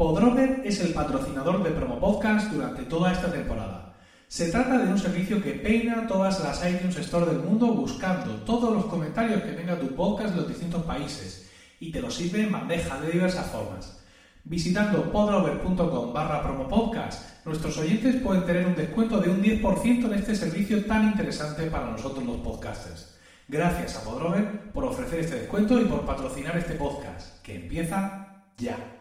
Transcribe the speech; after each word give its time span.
Podrover 0.00 0.62
es 0.64 0.80
el 0.80 0.94
patrocinador 0.94 1.62
de 1.62 1.72
Promo 1.72 2.00
Podcast 2.00 2.50
durante 2.50 2.84
toda 2.84 3.12
esta 3.12 3.30
temporada. 3.30 3.96
Se 4.28 4.50
trata 4.50 4.78
de 4.78 4.90
un 4.90 4.98
servicio 4.98 5.42
que 5.42 5.52
peina 5.52 6.06
todas 6.06 6.42
las 6.42 6.66
iTunes 6.66 6.96
Store 6.96 7.26
del 7.26 7.42
mundo 7.42 7.66
buscando 7.66 8.36
todos 8.46 8.72
los 8.72 8.86
comentarios 8.86 9.42
que 9.42 9.52
tenga 9.52 9.78
tu 9.78 9.94
podcast 9.94 10.30
de 10.30 10.40
los 10.40 10.48
distintos 10.48 10.84
países 10.84 11.50
y 11.80 11.92
te 11.92 12.00
lo 12.00 12.10
sirve 12.10 12.44
en 12.44 12.50
bandeja 12.50 12.98
de 12.98 13.10
diversas 13.10 13.48
formas. 13.48 14.02
Visitando 14.42 15.12
podrover.com 15.12 16.14
barra 16.14 16.44
promopodcast, 16.44 17.44
nuestros 17.44 17.76
oyentes 17.76 18.22
pueden 18.22 18.46
tener 18.46 18.68
un 18.68 18.76
descuento 18.76 19.20
de 19.20 19.28
un 19.28 19.42
10% 19.42 20.06
en 20.06 20.14
este 20.14 20.34
servicio 20.34 20.82
tan 20.86 21.08
interesante 21.08 21.66
para 21.66 21.90
nosotros 21.90 22.24
los 22.24 22.38
podcasters. 22.38 23.18
Gracias 23.48 23.98
a 23.98 24.04
Podrover 24.04 24.72
por 24.72 24.84
ofrecer 24.84 25.20
este 25.20 25.40
descuento 25.40 25.78
y 25.78 25.84
por 25.84 26.06
patrocinar 26.06 26.56
este 26.56 26.72
podcast, 26.76 27.42
que 27.42 27.56
empieza 27.56 28.44
ya. 28.56 28.99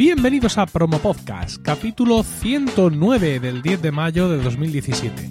Bienvenidos 0.00 0.56
a 0.56 0.64
Promo 0.64 0.98
Podcast, 0.98 1.60
capítulo 1.60 2.22
109 2.22 3.38
del 3.38 3.60
10 3.60 3.82
de 3.82 3.92
mayo 3.92 4.30
de 4.30 4.42
2017. 4.42 5.30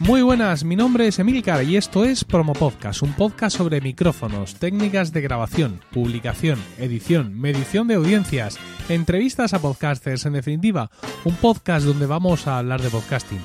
Muy 0.00 0.20
buenas, 0.20 0.64
mi 0.64 0.76
nombre 0.76 1.06
es 1.06 1.18
Emilcar 1.18 1.64
y 1.64 1.78
esto 1.78 2.04
es 2.04 2.24
Promo 2.24 2.52
Podcast, 2.52 3.00
un 3.00 3.14
podcast 3.14 3.56
sobre 3.56 3.80
micrófonos, 3.80 4.56
técnicas 4.56 5.14
de 5.14 5.22
grabación, 5.22 5.80
publicación, 5.92 6.62
edición, 6.76 7.40
medición 7.40 7.88
de 7.88 7.94
audiencias, 7.94 8.58
entrevistas 8.90 9.54
a 9.54 9.60
podcasters, 9.60 10.26
en 10.26 10.34
definitiva, 10.34 10.90
un 11.24 11.36
podcast 11.36 11.86
donde 11.86 12.04
vamos 12.04 12.46
a 12.46 12.58
hablar 12.58 12.82
de 12.82 12.90
podcasting 12.90 13.40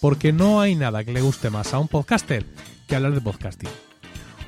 porque 0.00 0.32
no 0.32 0.60
hay 0.60 0.74
nada 0.74 1.04
que 1.04 1.12
le 1.12 1.20
guste 1.20 1.50
más 1.50 1.74
a 1.74 1.78
un 1.78 1.88
podcaster 1.88 2.44
que 2.86 2.96
hablar 2.96 3.12
de 3.14 3.20
podcasting. 3.20 3.70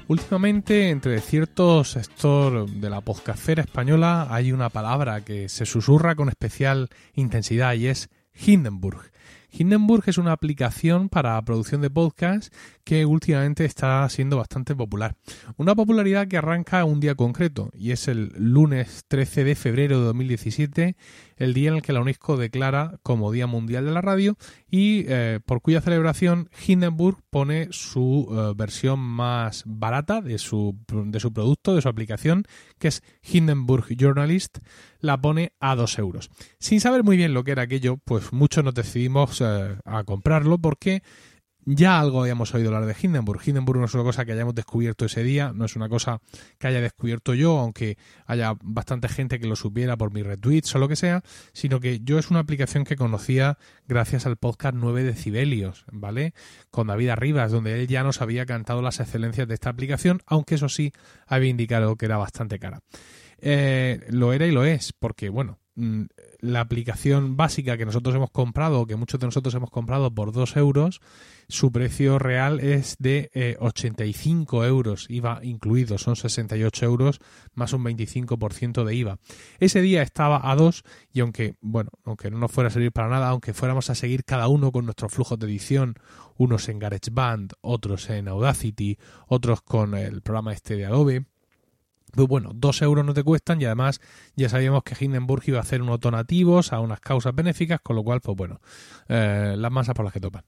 Últimamente, 0.09 0.91
entre 0.91 1.21
ciertos 1.21 1.93
sectores 1.93 2.81
de 2.81 2.91
la 2.91 3.01
podcastera 3.01 3.63
española, 3.63 4.27
hay 4.29 4.51
una 4.51 4.69
palabra 4.69 5.25
que 5.25 5.49
se 5.49 5.67
susurra 5.67 6.17
con 6.17 6.29
especial 6.29 6.89
intensidad 7.15 7.75
y 7.75 7.87
es 7.87 8.09
Hindenburg. 8.35 9.13
Hindenburg 9.53 10.05
es 10.07 10.19
una 10.19 10.33
aplicación 10.33 11.09
para 11.09 11.41
producción 11.43 11.81
de 11.81 11.91
podcast 11.91 12.55
que 12.85 13.07
últimamente 13.07 13.65
está 13.65 14.09
siendo 14.09 14.37
bastante 14.37 14.75
popular. 14.75 15.17
Una 15.57 15.75
popularidad 15.75 16.29
que 16.29 16.37
arranca 16.37 16.85
un 16.85 17.01
día 17.01 17.15
concreto 17.15 17.71
y 17.73 17.93
es 17.93 18.09
el 18.09 18.33
lunes 18.37 19.05
13 19.09 19.45
de 19.45 19.55
febrero 19.55 19.99
de 19.99 20.07
2017, 20.07 20.97
el 21.37 21.55
día 21.55 21.71
en 21.71 21.77
el 21.77 21.83
que 21.83 21.93
la 21.93 22.01
UNESCO 22.01 22.37
declara 22.37 22.99
como 23.03 23.33
Día 23.33 23.47
Mundial 23.47 23.85
de 23.85 23.93
la 23.93 24.01
Radio 24.01 24.37
y 24.69 25.05
eh, 25.09 25.41
por 25.45 25.63
cuya 25.63 25.81
celebración 25.81 26.51
Hindenburg 26.67 27.19
pone 27.31 27.69
su 27.71 28.29
eh, 28.31 28.55
versión 28.57 29.01
más 29.01 29.63
barata 29.67 30.21
de 30.21 30.39
su, 30.39 30.77
de 30.89 31.21
su 31.21 31.33
producto, 31.33 31.75
de 31.75 31.83
su 31.83 31.89
aplicación, 31.89 32.45
que 32.79 32.89
es 32.89 33.03
Hindenburg 33.23 33.87
Journalist, 33.97 34.59
la 35.01 35.21
pone 35.21 35.53
a 35.61 35.75
2 35.75 35.99
euros. 35.99 36.31
Sin 36.59 36.81
saber 36.81 37.05
muy 37.05 37.17
bien 37.17 37.35
lo 37.35 37.45
que 37.45 37.53
era 37.53 37.63
aquello, 37.63 37.97
pues 38.05 38.33
muchos 38.33 38.65
nos 38.65 38.75
decidimos 38.75 39.40
a 39.41 40.05
comprarlo 40.05 40.59
porque 40.59 41.03
ya 41.65 42.01
algo 42.01 42.23
habíamos 42.23 42.55
oído 42.55 42.75
hablar 42.75 42.87
de 42.87 42.97
Hindenburg. 43.01 43.41
Hindenburg 43.45 43.79
no 43.79 43.85
es 43.85 43.95
una 43.95 44.03
cosa 44.03 44.25
que 44.25 44.33
hayamos 44.33 44.55
descubierto 44.55 45.05
ese 45.05 45.23
día, 45.23 45.53
no 45.55 45.65
es 45.65 45.77
una 45.77 45.89
cosa 45.89 46.21
que 46.59 46.67
haya 46.67 46.81
descubierto 46.81 47.35
yo, 47.35 47.59
aunque 47.59 47.97
haya 48.27 48.55
bastante 48.63 49.09
gente 49.09 49.39
que 49.39 49.47
lo 49.47 49.57
supiera 49.57 49.97
por 49.97 50.13
mis 50.13 50.25
retweets 50.25 50.75
o 50.75 50.79
lo 50.79 50.89
que 50.89 50.97
sea, 50.97 51.23
sino 51.53 51.81
que 51.81 52.01
yo 52.01 52.19
es 52.19 52.31
una 52.31 52.41
aplicación 52.41 52.85
que 52.85 52.97
conocía 52.97 53.59
gracias 53.87 54.27
al 54.27 54.37
podcast 54.37 54.75
9 54.75 55.05
decibelios, 55.05 55.85
¿vale? 55.93 56.35
Con 56.71 56.89
David 56.89 57.11
Arribas, 57.11 57.53
donde 57.53 57.81
él 57.81 57.87
ya 57.87 58.03
nos 58.03 58.21
había 58.23 58.47
cantado 58.47 58.83
las 58.83 59.01
excelencias 59.01 59.47
de 59.47 59.55
esta 59.55 59.71
aplicación, 59.71 60.21
aunque 60.27 60.55
eso 60.57 60.69
sí 60.69 60.93
había 61.27 61.51
indicado 61.51 61.97
que 61.97 62.07
era 62.07 62.17
bastante 62.17 62.59
cara. 62.59 62.81
Eh, 63.43 64.07
lo 64.11 64.33
era 64.33 64.47
y 64.47 64.51
lo 64.51 64.65
es, 64.65 64.93
porque 64.93 65.29
bueno, 65.29 65.59
la 66.41 66.61
aplicación 66.61 67.37
básica 67.37 67.77
que 67.77 67.85
nosotros 67.85 68.15
hemos 68.15 68.31
comprado, 68.31 68.87
que 68.87 68.97
muchos 68.97 69.21
de 69.21 69.27
nosotros 69.27 69.55
hemos 69.55 69.71
comprado 69.71 70.15
por 70.15 70.33
2 70.33 70.57
euros, 70.57 71.01
su 71.49 71.73
precio 71.73 72.19
real 72.19 72.61
es 72.61 72.97
de 72.99 73.31
eh, 73.35 73.57
85 73.59 74.65
euros, 74.65 75.07
IVA 75.09 75.41
incluido, 75.43 75.99
son 75.99 76.17
68 76.17 76.87
euros 76.87 77.21
más 77.55 77.73
un 77.73 77.85
25% 77.85 78.85
de 78.85 78.95
IVA. 78.95 79.19
Ese 79.59 79.81
día 79.81 80.03
estaba 80.03 80.51
a 80.51 80.55
2 80.57 80.85
y 81.13 81.21
aunque, 81.21 81.57
bueno, 81.61 81.91
aunque 82.05 82.31
no 82.31 82.39
nos 82.39 82.53
fuera 82.53 82.69
a 82.69 82.71
servir 82.71 82.93
para 82.93 83.09
nada, 83.09 83.29
aunque 83.29 83.53
fuéramos 83.53 83.91
a 83.91 83.95
seguir 83.95 84.25
cada 84.25 84.49
uno 84.49 84.73
con 84.73 84.85
nuestros 84.85 85.13
flujos 85.13 85.39
de 85.39 85.47
edición, 85.47 85.95
unos 86.37 86.69
en 86.69 86.79
GarageBand, 86.79 87.53
otros 87.61 88.09
en 88.11 88.29
Audacity, 88.29 88.99
otros 89.27 89.63
con 89.63 89.95
el 89.95 90.23
programa 90.23 90.53
este 90.53 90.77
de 90.77 90.87
Adobe, 90.87 91.27
pues 92.11 92.29
bueno, 92.29 92.53
dos 92.55 92.83
euros 92.83 93.05
no 93.05 93.15
te 93.15 93.23
cuestan 93.23 93.61
y 93.61 93.65
además 93.65 94.01
ya 94.37 94.49
sabíamos 94.49 94.83
que 94.83 94.97
Hindenburg 94.99 95.43
iba 95.47 95.59
a 95.59 95.63
hacer 95.63 95.83
unos 95.83 96.01
donativos 96.01 96.73
a 96.73 96.81
unas 96.81 97.01
causas 97.01 97.35
benéficas, 97.35 97.81
con 97.81 97.97
lo 97.97 98.03
cual, 98.03 98.21
pues 98.21 98.37
bueno, 98.37 98.61
eh, 99.09 99.55
las 99.57 99.73
masas 99.73 99.95
por 99.95 100.05
las 100.05 100.13
que 100.13 100.21
topan. 100.21 100.45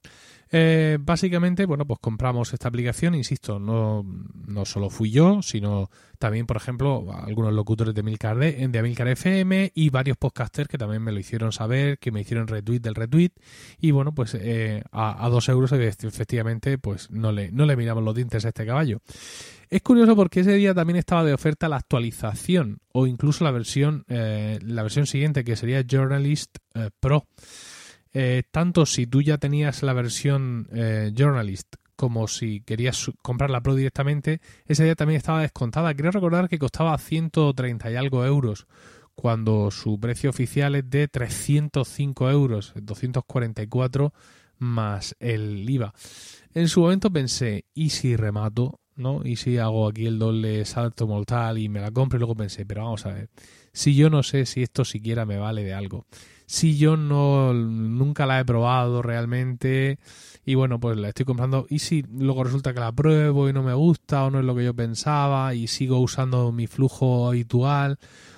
Eh, 0.55 0.99
básicamente, 1.01 1.65
bueno, 1.65 1.85
pues 1.85 1.99
compramos 1.99 2.53
esta 2.53 2.67
aplicación, 2.67 3.15
insisto, 3.15 3.59
no, 3.59 4.05
no 4.45 4.65
solo 4.65 4.91
fui 4.91 5.09
yo, 5.09 5.41
sino 5.41 5.89
también, 6.19 6.45
por 6.45 6.57
ejemplo, 6.57 7.11
algunos 7.11 7.53
locutores 7.53 7.95
de 7.95 8.01
Amilcar, 8.01 8.37
de, 8.37 8.67
de 8.67 8.79
Amilcar 8.79 9.07
FM 9.07 9.71
y 9.73 9.89
varios 9.89 10.15
podcasters 10.15 10.69
que 10.69 10.77
también 10.77 11.01
me 11.01 11.11
lo 11.11 11.19
hicieron 11.19 11.51
saber, 11.51 11.97
que 11.97 12.11
me 12.11 12.21
hicieron 12.21 12.47
retweet 12.47 12.81
del 12.81 12.93
retweet. 12.93 13.31
Y 13.79 13.89
bueno, 13.89 14.13
pues 14.13 14.35
eh, 14.35 14.83
a, 14.91 15.25
a, 15.25 15.29
dos 15.29 15.49
euros 15.49 15.71
efectivamente, 15.71 16.77
pues 16.77 17.09
no 17.09 17.31
le, 17.31 17.51
no 17.51 17.65
le 17.65 17.75
miramos 17.75 18.03
los 18.03 18.13
dientes 18.13 18.45
a 18.45 18.49
este 18.49 18.65
caballo. 18.65 19.01
Es 19.73 19.81
curioso 19.81 20.15
porque 20.15 20.41
ese 20.41 20.53
día 20.53 20.75
también 20.75 20.97
estaba 20.97 21.23
de 21.23 21.33
oferta 21.33 21.67
la 21.67 21.77
actualización 21.77 22.77
o 22.91 23.07
incluso 23.07 23.43
la 23.43 23.49
versión, 23.49 24.05
eh, 24.07 24.59
la 24.61 24.83
versión 24.83 25.07
siguiente 25.07 25.43
que 25.43 25.55
sería 25.55 25.81
Journalist 25.81 26.57
eh, 26.75 26.91
Pro. 26.99 27.25
Eh, 28.13 28.43
tanto 28.51 28.85
si 28.85 29.07
tú 29.07 29.23
ya 29.23 29.39
tenías 29.39 29.81
la 29.81 29.93
versión 29.93 30.69
Journalist 31.15 31.73
como 31.95 32.27
si 32.27 32.61
querías 32.61 33.09
comprar 33.23 33.49
la 33.49 33.61
Pro 33.61 33.73
directamente, 33.73 34.41
ese 34.67 34.83
día 34.83 34.93
también 34.93 35.17
estaba 35.17 35.41
descontada. 35.41 35.95
Quiero 35.95 36.11
recordar 36.11 36.49
que 36.49 36.59
costaba 36.59 36.95
130 36.95 37.89
y 37.89 37.95
algo 37.95 38.23
euros 38.25 38.67
cuando 39.15 39.71
su 39.71 39.99
precio 39.99 40.29
oficial 40.29 40.75
es 40.75 40.87
de 40.87 41.07
305 41.07 42.29
euros, 42.29 42.73
244 42.75 44.13
más 44.59 45.15
el 45.19 45.67
IVA. 45.67 45.95
En 46.53 46.67
su 46.67 46.81
momento 46.81 47.11
pensé, 47.11 47.65
¿y 47.73 47.89
si 47.89 48.15
remato? 48.15 48.82
¿No? 48.95 49.21
Y 49.23 49.35
si 49.35 49.57
hago 49.57 49.87
aquí 49.87 50.05
el 50.05 50.19
doble 50.19 50.65
salto 50.65 51.07
mortal 51.07 51.57
y 51.57 51.69
me 51.69 51.81
la 51.81 51.91
compro 51.91 52.17
y 52.17 52.19
luego 52.19 52.35
pensé, 52.35 52.65
pero 52.65 52.83
vamos 52.83 53.05
a 53.05 53.13
ver, 53.13 53.29
si 53.71 53.95
yo 53.95 54.09
no 54.09 54.23
sé 54.23 54.45
si 54.45 54.63
esto 54.63 54.85
siquiera 54.85 55.25
me 55.25 55.37
vale 55.37 55.63
de 55.63 55.73
algo, 55.73 56.05
si 56.45 56.77
yo 56.77 56.97
no 56.97 57.53
nunca 57.53 58.25
la 58.25 58.39
he 58.39 58.45
probado 58.45 59.01
realmente 59.01 59.99
y 60.45 60.55
bueno, 60.55 60.79
pues 60.79 60.97
la 60.97 61.09
estoy 61.09 61.25
comprando 61.25 61.65
y 61.69 61.79
si 61.79 62.03
luego 62.03 62.43
resulta 62.43 62.73
que 62.73 62.79
la 62.79 62.91
pruebo 62.91 63.49
y 63.49 63.53
no 63.53 63.63
me 63.63 63.73
gusta 63.73 64.25
o 64.25 64.31
no 64.31 64.39
es 64.39 64.45
lo 64.45 64.55
que 64.55 64.65
yo 64.65 64.73
pensaba 64.73 65.55
y 65.55 65.67
sigo 65.67 65.99
usando 65.99 66.51
mi 66.51 66.67
flujo 66.67 67.27
habitual 67.27 67.97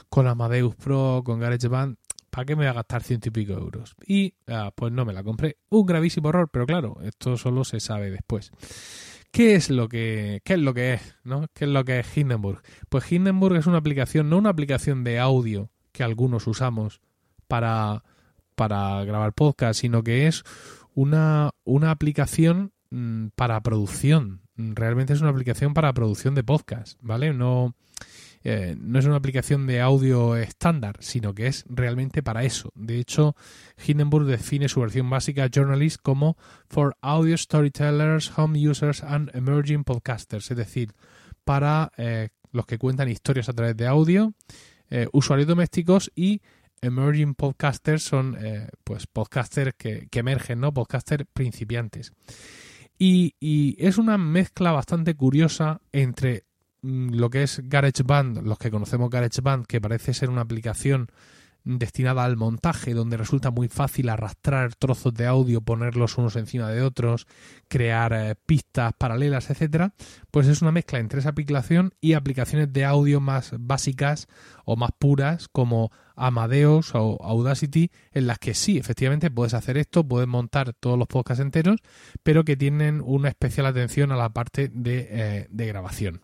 con 0.10 0.28
Amadeus 0.28 0.76
Pro, 0.76 1.24
con 1.26 1.40
GarageBand, 1.40 1.98
¿para 2.30 2.46
qué 2.46 2.56
me 2.56 2.64
voy 2.64 2.70
a 2.70 2.74
gastar 2.74 3.02
ciento 3.02 3.30
y 3.30 3.32
pico 3.32 3.54
euros? 3.54 3.96
Y 4.06 4.36
ah, 4.48 4.72
pues 4.76 4.92
no 4.92 5.06
me 5.06 5.14
la 5.14 5.24
compré. 5.24 5.58
Un 5.70 5.86
gravísimo 5.86 6.30
error, 6.30 6.50
pero 6.52 6.66
claro, 6.66 6.98
esto 7.04 7.38
solo 7.38 7.64
se 7.64 7.80
sabe 7.80 8.12
después. 8.12 8.52
¿Qué 9.36 9.56
es 9.56 9.70
lo 9.70 9.90
que, 9.90 10.40
qué 10.46 10.54
es 10.54 10.60
lo 10.62 10.74
que 10.74 10.94
es, 10.94 11.18
¿no? 11.26 11.48
¿Qué 11.54 11.66
es 11.66 11.70
lo 11.70 11.84
que 11.84 12.00
es 12.00 12.18
Hindenburg? 12.18 12.62
Pues 12.88 13.12
Hindenburg 13.12 13.58
es 13.58 13.68
una 13.68 13.80
aplicación, 13.80 14.30
no 14.30 14.38
una 14.38 14.50
aplicación 14.50 15.04
de 15.04 15.20
audio 15.20 15.72
que 15.92 16.06
algunos 16.06 16.48
usamos 16.48 17.02
para, 17.50 18.06
para 18.56 19.04
grabar 19.04 19.34
podcast, 19.34 19.82
sino 19.82 20.04
que 20.04 20.28
es 20.28 20.44
una, 20.94 21.52
una 21.66 21.92
aplicación 21.92 22.72
mmm, 22.92 23.28
para 23.36 23.60
producción. 23.60 24.40
Realmente 24.56 25.12
es 25.12 25.20
una 25.20 25.32
aplicación 25.32 25.74
para 25.74 25.94
producción 25.94 26.34
de 26.34 26.46
podcast, 26.46 26.98
¿vale? 27.02 27.34
No, 27.34 27.76
eh, 28.48 28.76
no 28.80 29.00
es 29.00 29.06
una 29.06 29.16
aplicación 29.16 29.66
de 29.66 29.82
audio 29.82 30.36
estándar, 30.36 30.98
sino 31.00 31.34
que 31.34 31.48
es 31.48 31.66
realmente 31.68 32.22
para 32.22 32.44
eso. 32.44 32.72
De 32.76 33.00
hecho, 33.00 33.36
Hindenburg 33.84 34.28
define 34.28 34.70
su 34.70 34.82
versión 34.82 35.10
básica 35.10 35.50
Journalist 35.50 35.98
como 36.00 36.38
For 36.70 36.96
Audio 37.02 37.36
Storytellers, 37.36 38.32
Home 38.38 38.60
Users 38.70 39.02
and 39.02 39.36
Emerging 39.36 39.84
Podcasters, 39.84 40.52
es 40.52 40.58
decir, 40.58 40.94
para 41.44 41.92
eh, 41.98 42.30
los 42.52 42.68
que 42.68 42.78
cuentan 42.78 43.10
historias 43.10 43.50
a 43.50 43.54
través 43.54 43.76
de 43.76 43.88
audio, 43.88 44.36
eh, 44.92 45.08
usuarios 45.12 45.48
domésticos 45.48 46.12
y 46.14 46.44
emerging 46.82 47.34
podcasters 47.34 48.04
son 48.04 48.38
pues 48.84 49.08
podcasters 49.08 49.74
que, 49.76 50.08
emergen, 50.14 50.60
¿no? 50.60 50.72
Podcasters 50.72 51.26
principiantes. 51.34 52.12
Y, 52.98 53.76
es 53.80 53.98
una 53.98 54.18
mezcla 54.18 54.72
bastante 54.72 55.16
curiosa 55.16 55.82
entre 55.92 56.45
lo 56.86 57.30
que 57.30 57.44
es 57.44 57.62
GarageBand, 57.64 58.44
los 58.44 58.58
que 58.58 58.72
conocemos 58.72 59.10
GarageBand, 59.10 59.66
que 59.66 59.82
parece 59.82 60.14
ser 60.14 60.30
una 60.30 60.42
aplicación 60.42 61.10
destinada 61.66 62.24
al 62.24 62.38
montaje, 62.38 62.94
donde 62.94 63.18
resulta 63.18 63.50
muy 63.50 63.68
fácil 63.68 64.10
arrastrar 64.10 64.76
trozos 64.76 65.14
de 65.16 65.26
audio, 65.26 65.62
ponerlos 65.62 66.18
unos 66.18 66.36
encima 66.36 66.70
de 66.70 66.84
otros, 66.84 67.26
crear 67.68 68.14
eh, 68.14 68.36
pistas 68.46 68.94
paralelas, 68.98 69.50
etcétera, 69.50 69.94
pues 70.30 70.48
es 70.48 70.62
una 70.62 70.72
mezcla 70.72 71.00
entre 71.00 71.20
esa 71.20 71.30
aplicación 71.30 71.94
y 72.00 72.14
aplicaciones 72.14 72.72
de 72.72 72.86
audio 72.86 73.20
más 73.20 73.54
básicas 73.58 74.28
o 74.64 74.76
más 74.76 74.92
puras 74.98 75.48
como 75.48 75.92
Amadeus 76.16 76.94
o 76.94 77.18
Audacity, 77.22 77.90
en 78.12 78.28
las 78.28 78.38
que 78.38 78.54
sí, 78.54 78.78
efectivamente 78.78 79.32
puedes 79.32 79.56
hacer 79.56 79.78
esto, 79.78 80.08
puedes 80.08 80.28
montar 80.28 80.74
todos 80.74 81.00
los 81.00 81.08
podcasts 81.08 81.42
enteros, 81.42 81.80
pero 82.22 82.46
que 82.46 82.56
tienen 82.56 83.02
una 83.04 83.30
especial 83.30 83.66
atención 83.66 84.12
a 84.12 84.16
la 84.16 84.30
parte 84.30 84.70
de, 84.72 85.08
eh, 85.10 85.48
grabación. 85.52 86.22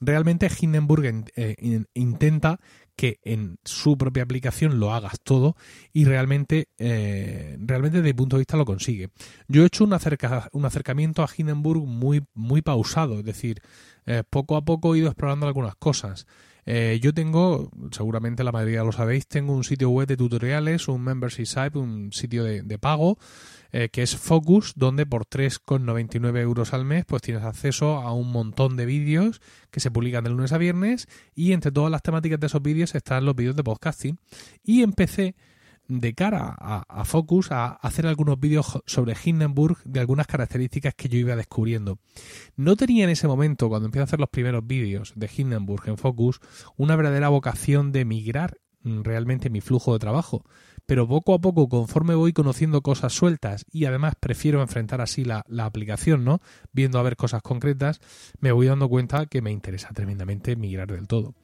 Realmente 0.00 0.50
Hindenburg 0.60 1.24
eh, 1.36 1.84
intenta 1.94 2.60
que 2.98 3.20
en 3.22 3.58
su 3.64 3.96
propia 3.96 4.24
aplicación 4.24 4.80
lo 4.80 4.92
hagas 4.92 5.20
todo 5.22 5.54
y 5.92 6.04
realmente, 6.04 6.68
eh, 6.78 7.56
realmente 7.60 7.98
desde 7.98 8.08
mi 8.08 8.16
punto 8.16 8.36
de 8.36 8.40
vista 8.40 8.56
lo 8.56 8.64
consigue. 8.64 9.10
Yo 9.46 9.62
he 9.62 9.66
hecho 9.66 9.84
un, 9.84 9.96
un 10.52 10.64
acercamiento 10.64 11.22
a 11.22 11.28
Hindenburg 11.34 11.86
muy, 11.86 12.24
muy 12.34 12.60
pausado, 12.60 13.20
es 13.20 13.24
decir, 13.24 13.62
eh, 14.04 14.24
poco 14.28 14.56
a 14.56 14.64
poco 14.64 14.94
he 14.94 14.98
ido 14.98 15.06
explorando 15.06 15.46
algunas 15.46 15.76
cosas. 15.76 16.26
Eh, 16.66 16.98
yo 17.00 17.14
tengo, 17.14 17.70
seguramente 17.92 18.42
la 18.42 18.52
mayoría 18.52 18.82
lo 18.82 18.92
sabéis, 18.92 19.28
tengo 19.28 19.54
un 19.54 19.64
sitio 19.64 19.90
web 19.90 20.08
de 20.08 20.16
tutoriales, 20.16 20.88
un 20.88 21.02
membership 21.02 21.46
site, 21.46 21.78
un 21.78 22.12
sitio 22.12 22.42
de 22.42 22.78
pago 22.78 23.16
eh, 23.72 23.88
que 23.90 24.02
es 24.02 24.16
Focus, 24.16 24.72
donde 24.76 25.06
por 25.06 25.26
3,99 25.26 26.40
euros 26.40 26.72
al 26.72 26.84
mes 26.84 27.04
pues 27.04 27.22
tienes 27.22 27.44
acceso 27.44 27.96
a 27.96 28.12
un 28.12 28.32
montón 28.32 28.76
de 28.76 28.86
vídeos 28.86 29.40
que 29.70 29.80
se 29.80 29.90
publican 29.90 30.24
de 30.24 30.30
lunes 30.30 30.52
a 30.52 30.58
viernes 30.58 31.06
y 31.34 31.52
entre 31.52 31.72
todas 31.72 31.90
las 31.90 32.02
temáticas 32.02 32.40
de 32.40 32.46
esos 32.46 32.62
vídeos 32.62 32.94
están 32.94 33.24
los 33.24 33.36
vídeos 33.36 33.56
de 33.56 33.64
podcasting. 33.64 34.18
Y 34.62 34.82
empecé 34.82 35.34
de 35.88 36.14
cara 36.14 36.54
a, 36.58 37.04
Focus 37.04 37.50
a 37.50 37.68
hacer 37.68 38.06
algunos 38.06 38.38
vídeos 38.38 38.78
sobre 38.84 39.16
Hindenburg 39.22 39.78
de 39.84 40.00
algunas 40.00 40.26
características 40.26 40.94
que 40.94 41.08
yo 41.08 41.18
iba 41.18 41.34
descubriendo. 41.34 41.98
No 42.56 42.76
tenía 42.76 43.04
en 43.04 43.10
ese 43.10 43.26
momento, 43.26 43.68
cuando 43.68 43.86
empecé 43.86 44.02
a 44.02 44.04
hacer 44.04 44.20
los 44.20 44.28
primeros 44.28 44.66
vídeos 44.66 45.12
de 45.16 45.30
Hindenburg 45.34 45.88
en 45.88 45.96
Focus, 45.96 46.40
una 46.76 46.94
verdadera 46.94 47.30
vocación 47.30 47.90
de 47.90 48.04
migrar 48.04 48.58
realmente 48.82 49.50
mi 49.50 49.60
flujo 49.60 49.92
de 49.92 49.98
trabajo 49.98 50.44
pero 50.88 51.06
poco 51.06 51.34
a 51.34 51.38
poco, 51.38 51.68
conforme 51.68 52.14
voy 52.14 52.32
conociendo 52.32 52.80
cosas 52.80 53.12
sueltas 53.12 53.66
y 53.70 53.84
además 53.84 54.14
prefiero 54.18 54.62
enfrentar 54.62 55.02
así 55.02 55.22
la, 55.22 55.44
aplicación, 55.58 56.24
¿no? 56.24 56.40
Viendo 56.72 56.98
a 56.98 57.02
ver 57.02 57.14
cosas 57.14 57.42
concretas, 57.42 58.00
me 58.40 58.52
voy 58.52 58.68
dando 58.68 58.88
cuenta 58.88 59.26
que 59.26 59.42
me 59.42 59.52
interesa 59.52 59.90
tremendamente 59.92 60.56
migrar 60.56 60.90
del 60.90 61.06
todo. 61.06 61.34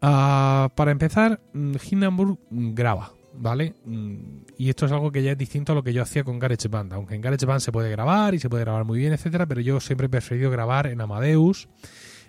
Ah, 0.00 0.70
para 0.74 0.90
empezar, 0.90 1.42
mm, 1.52 1.74
Hindenburg 1.90 2.38
graba, 2.50 3.12
¿vale? 3.34 3.74
Mm, 3.84 4.44
y 4.56 4.70
esto 4.70 4.86
es 4.86 4.92
algo 4.92 5.12
que 5.12 5.22
ya 5.22 5.32
es 5.32 5.38
distinto 5.38 5.72
a 5.72 5.74
lo 5.74 5.82
que 5.82 5.92
yo 5.92 6.00
hacía 6.00 6.24
con 6.24 6.38
GarageBand. 6.38 6.94
Aunque 6.94 7.16
en 7.16 7.20
GarageBand 7.20 7.60
se 7.60 7.72
puede 7.72 7.90
grabar 7.90 8.34
y 8.34 8.38
se 8.38 8.48
puede 8.48 8.64
grabar 8.64 8.86
muy 8.86 8.98
bien, 9.00 9.12
etcétera, 9.12 9.44
pero 9.44 9.60
yo 9.60 9.80
siempre 9.80 10.06
he 10.06 10.10
preferido 10.10 10.50
grabar 10.50 10.86
en 10.86 11.02
Amadeus 11.02 11.68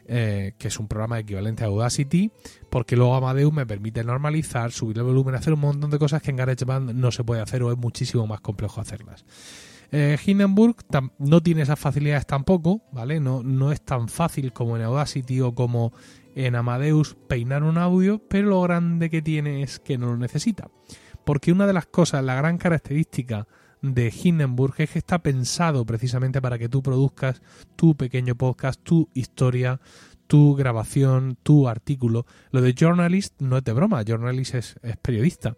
eh, 0.08 0.54
que 0.58 0.68
es 0.68 0.80
un 0.80 0.88
programa 0.88 1.20
equivalente 1.20 1.64
a 1.64 1.68
Audacity, 1.68 2.32
porque 2.70 2.96
luego 2.96 3.16
Amadeus 3.16 3.54
me 3.54 3.66
permite 3.66 4.04
normalizar, 4.04 4.72
subir 4.72 4.98
el 4.98 5.04
volumen, 5.04 5.36
hacer 5.36 5.54
un 5.54 5.60
montón 5.60 5.90
de 5.90 6.00
cosas 6.00 6.22
que 6.22 6.32
en 6.32 6.38
GarageBand 6.38 6.94
no 6.94 7.12
se 7.12 7.24
puede 7.24 7.42
hacer 7.42 7.64
o 7.64 7.72
es 7.72 7.78
muchísimo 7.78 8.28
más 8.28 8.42
complejo 8.42 8.82
hacerlas. 8.82 9.26
Eh, 9.92 10.18
Hindenburg 10.26 10.78
no 11.20 11.42
tiene 11.42 11.64
esas 11.64 11.78
facilidades 11.78 12.26
tampoco, 12.26 12.82
¿vale? 12.94 13.20
No, 13.20 13.44
no 13.44 13.74
es 13.74 13.82
tan 13.82 14.08
fácil 14.08 14.54
como 14.54 14.78
en 14.78 14.84
Audacity 14.84 15.42
o 15.42 15.54
como 15.54 15.92
en 16.34 16.56
Amadeus 16.56 17.16
peinar 17.28 17.64
un 17.64 17.78
audio, 17.78 18.22
pero 18.30 18.48
lo 18.48 18.62
grande 18.62 19.10
que 19.10 19.22
tiene 19.22 19.64
es 19.64 19.80
que 19.80 19.98
no 19.98 20.08
lo 20.08 20.18
necesita. 20.18 20.70
Porque 21.26 21.52
una 21.52 21.68
de 21.68 21.74
las 21.74 21.86
cosas, 21.86 22.24
la 22.24 22.36
gran 22.36 22.58
característica 22.58 23.48
de 23.82 24.14
Hindenburg 24.14 24.76
es 24.78 24.92
que 24.92 25.00
está 25.00 25.20
pensado 25.20 25.86
precisamente 25.86 26.42
para 26.42 26.58
que 26.58 26.70
tú 26.70 26.84
produzcas 26.84 27.42
tu 27.76 27.96
pequeño 27.96 28.36
podcast, 28.36 28.82
tu 28.82 29.10
historia, 29.14 29.82
tu 30.28 30.56
grabación, 30.56 31.38
tu 31.44 31.68
artículo. 31.68 32.26
Lo 32.52 32.62
de 32.62 32.74
journalist 32.74 33.34
no 33.42 33.58
es 33.58 33.64
de 33.64 33.74
broma, 33.74 34.04
journalist 34.04 34.56
es, 34.56 34.76
periodista. 35.02 35.58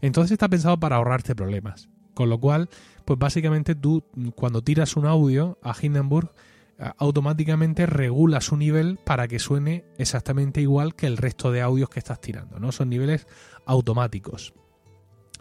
Entonces 0.00 0.32
está 0.32 0.48
pensado 0.48 0.78
para 0.78 0.96
ahorrarte 0.96 1.34
problemas. 1.34 1.88
Con 2.14 2.28
lo 2.28 2.38
cual, 2.38 2.68
pues 3.06 3.18
básicamente 3.18 3.74
tú 3.74 4.04
cuando 4.36 4.62
tiras 4.62 4.96
un 4.96 5.06
audio 5.06 5.58
a 5.62 5.74
Hindenburg, 5.80 6.30
eh, 6.78 6.90
automáticamente 6.98 7.86
regula 7.86 8.42
su 8.42 8.56
nivel 8.56 8.98
para 9.02 9.26
que 9.28 9.38
suene 9.38 9.86
exactamente 9.96 10.60
igual 10.60 10.94
que 10.94 11.06
el 11.06 11.16
resto 11.16 11.50
de 11.50 11.62
audios 11.62 11.88
que 11.88 11.98
estás 11.98 12.20
tirando, 12.20 12.60
¿no? 12.60 12.70
Son 12.70 12.90
niveles 12.90 13.26
automáticos. 13.64 14.52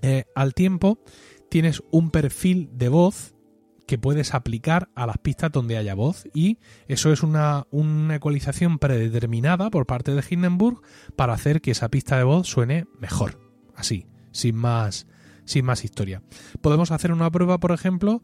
Eh, 0.02 0.26
al 0.34 0.54
tiempo, 0.54 0.98
tienes 1.52 1.84
un 1.92 2.12
perfil 2.12 2.70
de 2.72 2.88
voz 2.88 3.36
que 3.86 3.98
puedes 3.98 4.34
aplicar 4.34 4.88
a 4.96 5.06
las 5.06 5.18
pistas 5.18 5.52
donde 5.52 5.76
haya 5.76 5.96
voz 5.96 6.24
y 6.34 6.60
eso 6.88 7.12
es 7.12 7.24
una, 7.24 7.68
ecualización 8.10 8.80
predeterminada 8.80 9.70
por 9.70 9.86
parte 9.86 10.16
de 10.16 10.24
Hindenburg 10.28 10.82
para 11.18 11.34
hacer 11.34 11.60
que 11.60 11.72
esa 11.72 11.90
pista 11.90 12.18
de 12.18 12.24
voz 12.24 12.48
suene 12.48 12.86
mejor, 12.98 13.38
así, 13.76 14.08
sin 14.32 14.56
más, 14.56 15.08
sin 15.44 15.66
más 15.66 15.84
historia. 15.84 16.24
Podemos 16.62 16.92
hacer 16.92 17.12
una 17.12 17.30
prueba, 17.30 17.60
por 17.60 17.74
ejemplo, 17.74 18.24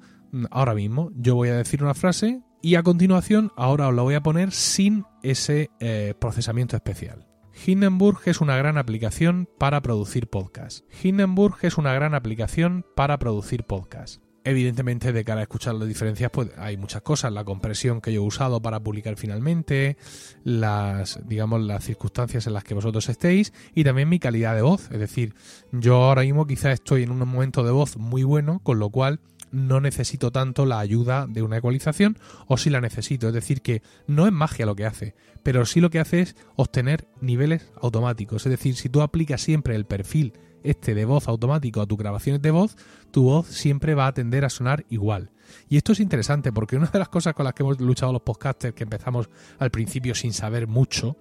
ahora 0.49 0.73
mismo 0.73 1.11
yo 1.13 1.35
voy 1.35 1.49
a 1.49 1.57
decir 1.57 1.83
una 1.83 1.95
frase 1.95 2.41
y 2.61 2.75
a 2.75 2.83
continuación 2.83 3.51
ahora 3.57 3.89
os 3.89 3.93
la 3.93 4.03
voy 4.03 4.15
a 4.15 4.23
poner 4.23 4.53
sin 4.53 5.03
ese 5.21 5.69
eh, 5.81 6.13
procesamiento 6.17 6.77
especial. 6.77 7.27
Hindenburg 7.65 8.19
es 8.25 8.39
una 8.39 8.55
gran 8.57 8.77
aplicación 8.77 9.49
para 9.57 9.81
producir 9.81 10.27
podcast. 10.27 10.85
Hindenburg 11.03 11.57
es 11.63 11.77
una 11.77 11.93
gran 11.93 12.13
aplicación 12.13 12.85
para 12.95 13.17
producir 13.17 13.63
podcast. 13.63 14.21
Evidentemente, 14.43 15.11
de 15.11 15.25
cara 15.25 15.41
a 15.41 15.43
escuchar 15.43 15.75
las 15.75 15.89
diferencias, 15.89 16.31
pues 16.31 16.49
hay 16.57 16.77
muchas 16.77 17.01
cosas. 17.01 17.33
La 17.33 17.43
compresión 17.43 17.99
que 17.99 18.13
yo 18.13 18.23
he 18.23 18.25
usado 18.25 18.61
para 18.61 18.79
publicar 18.79 19.17
finalmente, 19.17 19.97
las, 20.43 21.19
digamos, 21.27 21.61
las 21.61 21.83
circunstancias 21.83 22.47
en 22.47 22.53
las 22.53 22.63
que 22.63 22.73
vosotros 22.73 23.09
estéis 23.09 23.51
y 23.75 23.83
también 23.83 24.07
mi 24.07 24.19
calidad 24.19 24.55
de 24.55 24.61
voz. 24.61 24.89
Es 24.91 24.99
decir, 24.99 25.33
yo 25.73 25.95
ahora 25.95 26.21
mismo 26.21 26.47
quizá 26.47 26.71
estoy 26.71 27.03
en 27.03 27.11
un 27.11 27.27
momento 27.27 27.63
de 27.63 27.71
voz 27.71 27.97
muy 27.97 28.23
bueno, 28.23 28.61
con 28.63 28.79
lo 28.79 28.89
cual 28.89 29.19
no 29.51 29.79
necesito 29.79 30.31
tanto 30.31 30.65
la 30.65 30.79
ayuda 30.79 31.27
de 31.27 31.41
una 31.41 31.57
ecualización 31.57 32.17
o 32.47 32.57
si 32.57 32.69
la 32.69 32.81
necesito. 32.81 33.27
Es 33.27 33.33
decir, 33.33 33.61
que 33.61 33.81
no 34.07 34.27
es 34.27 34.33
magia 34.33 34.65
lo 34.65 34.75
que 34.75 34.85
hace, 34.85 35.15
pero 35.43 35.65
sí 35.65 35.81
lo 35.81 35.89
que 35.89 35.99
hace 35.99 36.21
es 36.21 36.35
obtener 36.55 37.07
niveles 37.21 37.71
automáticos. 37.81 38.45
Es 38.45 38.51
decir, 38.51 38.75
si 38.75 38.89
tú 38.89 39.01
aplicas 39.01 39.41
siempre 39.41 39.75
el 39.75 39.85
perfil 39.85 40.33
este 40.63 40.95
de 40.95 41.05
voz 41.05 41.27
automático 41.27 41.81
a 41.81 41.85
tus 41.85 41.97
grabaciones 41.97 42.41
de 42.41 42.51
voz, 42.51 42.75
tu 43.11 43.23
voz 43.23 43.47
siempre 43.47 43.95
va 43.95 44.07
a 44.07 44.13
tender 44.13 44.45
a 44.45 44.49
sonar 44.49 44.85
igual. 44.89 45.31
Y 45.69 45.77
esto 45.77 45.93
es 45.93 45.99
interesante 45.99 46.51
porque 46.51 46.75
una 46.75 46.87
de 46.87 46.99
las 46.99 47.09
cosas 47.09 47.33
con 47.33 47.45
las 47.45 47.53
que 47.53 47.63
hemos 47.63 47.79
luchado 47.79 48.11
los 48.11 48.21
podcasters, 48.21 48.73
que 48.73 48.83
empezamos 48.83 49.29
al 49.59 49.71
principio 49.71 50.13
sin 50.15 50.33
saber 50.33 50.67
mucho, 50.67 51.17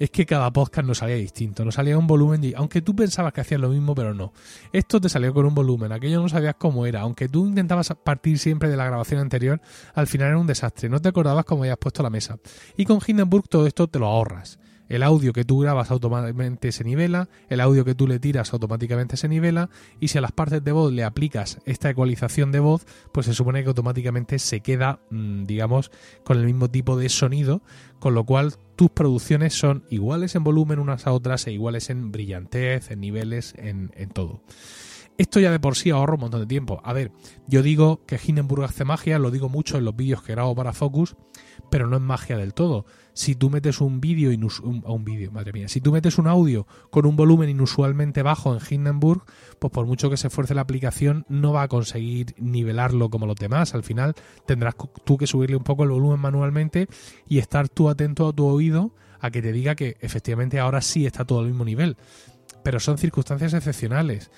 es 0.00 0.10
que 0.10 0.24
cada 0.24 0.50
podcast 0.50 0.88
nos 0.88 0.98
salía 0.98 1.16
distinto, 1.16 1.62
nos 1.62 1.74
salía 1.74 1.98
un 1.98 2.06
volumen, 2.06 2.42
y, 2.42 2.54
aunque 2.54 2.80
tú 2.80 2.96
pensabas 2.96 3.34
que 3.34 3.42
hacías 3.42 3.60
lo 3.60 3.68
mismo, 3.68 3.94
pero 3.94 4.14
no. 4.14 4.32
Esto 4.72 4.98
te 4.98 5.10
salió 5.10 5.34
con 5.34 5.44
un 5.44 5.54
volumen, 5.54 5.92
aquello 5.92 6.22
no 6.22 6.28
sabías 6.30 6.54
cómo 6.58 6.86
era, 6.86 7.02
aunque 7.02 7.28
tú 7.28 7.46
intentabas 7.46 7.92
partir 8.02 8.38
siempre 8.38 8.70
de 8.70 8.78
la 8.78 8.86
grabación 8.86 9.20
anterior, 9.20 9.60
al 9.94 10.06
final 10.06 10.28
era 10.28 10.38
un 10.38 10.46
desastre, 10.46 10.88
no 10.88 11.02
te 11.02 11.10
acordabas 11.10 11.44
cómo 11.44 11.64
habías 11.64 11.76
puesto 11.76 12.02
la 12.02 12.08
mesa. 12.08 12.38
Y 12.78 12.86
con 12.86 12.98
Hindenburg 13.06 13.46
todo 13.46 13.66
esto 13.66 13.88
te 13.88 13.98
lo 13.98 14.06
ahorras. 14.06 14.58
El 14.90 15.04
audio 15.04 15.32
que 15.32 15.44
tú 15.44 15.60
grabas 15.60 15.90
automáticamente 15.92 16.72
se 16.72 16.82
nivela, 16.82 17.28
el 17.48 17.60
audio 17.60 17.84
que 17.84 17.94
tú 17.94 18.08
le 18.08 18.18
tiras 18.18 18.52
automáticamente 18.52 19.16
se 19.16 19.28
nivela 19.28 19.70
y 20.00 20.08
si 20.08 20.18
a 20.18 20.20
las 20.20 20.32
partes 20.32 20.62
de 20.64 20.72
voz 20.72 20.92
le 20.92 21.04
aplicas 21.04 21.60
esta 21.64 21.88
ecualización 21.88 22.50
de 22.50 22.58
voz, 22.58 22.86
pues 23.12 23.26
se 23.26 23.32
supone 23.32 23.62
que 23.62 23.68
automáticamente 23.68 24.40
se 24.40 24.60
queda, 24.60 24.98
mm, 25.10 25.44
digamos, 25.44 25.92
con 26.24 26.38
el 26.38 26.44
mismo 26.44 26.68
tipo 26.68 26.96
de 26.96 27.08
sonido, 27.08 27.62
con 28.00 28.14
lo 28.14 28.24
cual 28.24 28.54
tus 28.74 28.90
producciones 28.90 29.54
son 29.54 29.84
iguales 29.90 30.34
en 30.34 30.42
volumen 30.42 30.80
unas 30.80 31.06
a 31.06 31.12
otras 31.12 31.46
e 31.46 31.52
iguales 31.52 31.88
en 31.88 32.10
brillantez, 32.10 32.90
en 32.90 33.00
niveles, 33.00 33.54
en, 33.56 33.92
en 33.94 34.10
todo. 34.10 34.42
Esto 35.20 35.38
ya 35.38 35.50
de 35.50 35.60
por 35.60 35.76
sí 35.76 35.90
ahorra 35.90 36.14
un 36.14 36.20
montón 36.20 36.40
de 36.40 36.46
tiempo. 36.46 36.80
A 36.82 36.94
ver, 36.94 37.12
yo 37.46 37.62
digo 37.62 38.06
que 38.06 38.18
Hindenburg 38.18 38.64
hace 38.64 38.86
magia, 38.86 39.18
lo 39.18 39.30
digo 39.30 39.50
mucho 39.50 39.76
en 39.76 39.84
los 39.84 39.94
vídeos 39.94 40.22
que 40.22 40.32
grabo 40.32 40.54
para 40.54 40.72
Focus, 40.72 41.14
pero 41.70 41.86
no 41.86 41.96
es 41.96 42.02
magia 42.02 42.38
del 42.38 42.54
todo. 42.54 42.86
Si 43.12 43.34
tú 43.34 43.50
metes 43.50 43.82
un 43.82 44.00
vídeo, 44.00 44.30
un, 44.30 44.82
un 44.82 45.04
vídeo, 45.04 45.30
madre 45.30 45.52
mía, 45.52 45.68
si 45.68 45.82
tú 45.82 45.92
metes 45.92 46.16
un 46.16 46.26
audio 46.26 46.66
con 46.88 47.04
un 47.04 47.16
volumen 47.16 47.50
inusualmente 47.50 48.22
bajo 48.22 48.54
en 48.54 48.60
Hindenburg, 48.66 49.22
pues 49.58 49.70
por 49.70 49.84
mucho 49.84 50.08
que 50.08 50.16
se 50.16 50.28
esfuerce 50.28 50.54
la 50.54 50.62
aplicación, 50.62 51.26
no 51.28 51.52
va 51.52 51.64
a 51.64 51.68
conseguir 51.68 52.34
nivelarlo 52.38 53.10
como 53.10 53.26
los 53.26 53.36
demás. 53.36 53.74
Al 53.74 53.82
final 53.82 54.14
tendrás 54.46 54.74
tú 55.04 55.18
que 55.18 55.26
subirle 55.26 55.56
un 55.56 55.64
poco 55.64 55.82
el 55.82 55.90
volumen 55.90 56.18
manualmente 56.18 56.88
y 57.28 57.40
estar 57.40 57.68
tú 57.68 57.90
atento 57.90 58.26
a 58.26 58.32
tu 58.32 58.46
oído 58.46 58.94
a 59.20 59.30
que 59.30 59.42
te 59.42 59.52
diga 59.52 59.74
que 59.74 59.98
efectivamente 60.00 60.58
ahora 60.58 60.80
sí 60.80 61.04
está 61.04 61.26
todo 61.26 61.40
al 61.40 61.48
mismo 61.48 61.66
nivel. 61.66 61.98
Pero 62.62 62.80
son 62.80 62.96
circunstancias 62.96 63.52
excepcionales. 63.52 64.30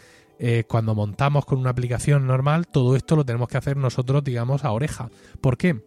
Eh, 0.44 0.64
cuando 0.66 0.94
montamos 0.94 1.44
con 1.44 1.60
una 1.60 1.70
aplicación 1.70 2.26
normal, 2.26 2.66
todo 2.66 2.96
esto 2.96 3.14
lo 3.14 3.24
tenemos 3.24 3.48
que 3.48 3.58
hacer 3.58 3.76
nosotros, 3.76 4.24
digamos, 4.24 4.64
a 4.64 4.72
oreja. 4.72 5.08
¿Por 5.40 5.56
qué? 5.56 5.80